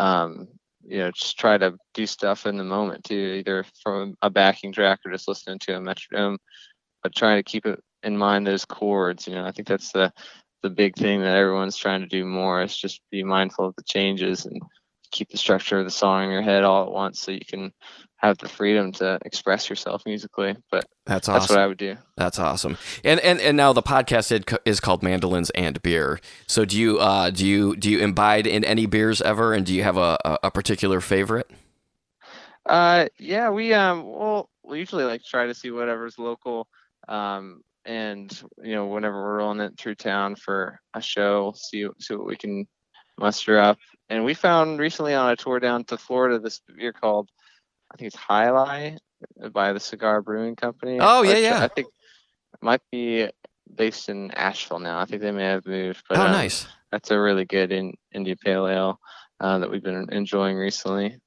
[0.01, 0.49] um,
[0.85, 4.73] you know just try to do stuff in the moment too, either from a backing
[4.73, 6.39] track or just listening to a metronome,
[7.03, 9.27] but trying to keep it in mind those chords.
[9.29, 10.13] You know, I think that's the
[10.63, 13.85] the big thing that everyone's trying to do more is just be mindful of the
[13.85, 14.61] changes and
[15.11, 17.73] keep the structure of the song in your head all at once so you can
[18.17, 21.41] have the freedom to express yourself musically but That's awesome.
[21.41, 22.77] that's what i would do That's awesome.
[23.03, 26.21] And and and now the podcast is- called Mandolins and Beer.
[26.47, 29.55] So do you uh do you do you imbibe in any beers ever?
[29.55, 31.51] And do you have a a, a particular favorite?
[32.67, 36.69] uh yeah we um well we usually like try to see whatever's local
[37.09, 42.15] um and you know whenever we're rolling it through town for a show see see
[42.15, 42.67] what we can
[43.19, 43.79] muster up
[44.11, 47.31] and we found recently on a tour down to florida this beer called
[47.93, 48.99] I think it's Jai Alai
[49.53, 50.99] by the Cigar Brewing Company.
[51.01, 51.65] Oh, yeah, yeah.
[51.65, 53.29] I think it might be
[53.75, 54.99] based in Asheville now.
[54.99, 56.03] I think they may have moved.
[56.09, 56.67] But oh, um, nice.
[56.93, 59.01] That's a really good in, India Pale Ale
[59.41, 61.19] uh, that we've been enjoying recently.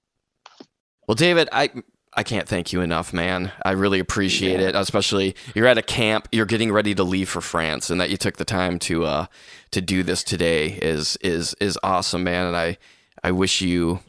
[1.08, 1.70] Well, David, I
[2.16, 3.52] I can't thank you enough, man.
[3.66, 4.68] I really appreciate Yeah.
[4.70, 4.76] it.
[4.76, 8.18] Especially you're at a camp, you're getting ready to leave for France, and that you
[8.18, 9.26] took the time to uh
[9.72, 12.46] to do this today is is is awesome, man.
[12.48, 12.78] And I
[13.24, 14.00] I wish you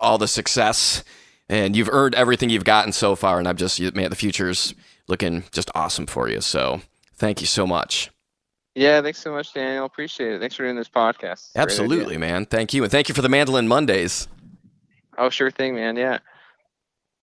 [0.00, 1.04] all the success.
[1.48, 4.74] And you've earned everything you've gotten so far, and I'm just you- man, the future's
[5.08, 6.40] looking just awesome for you.
[6.40, 6.80] So
[7.16, 8.10] thank you so much.
[8.74, 9.84] Yeah, thanks so much, Daniel.
[9.84, 10.40] Appreciate it.
[10.40, 11.32] Thanks for doing this podcast.
[11.32, 11.62] It's a great idea.
[11.62, 12.46] Absolutely, man.
[12.46, 14.26] Thank you, and thank you for the Mandolin Mondays.
[15.16, 15.94] Oh, sure thing, man.
[15.96, 16.18] Yeah.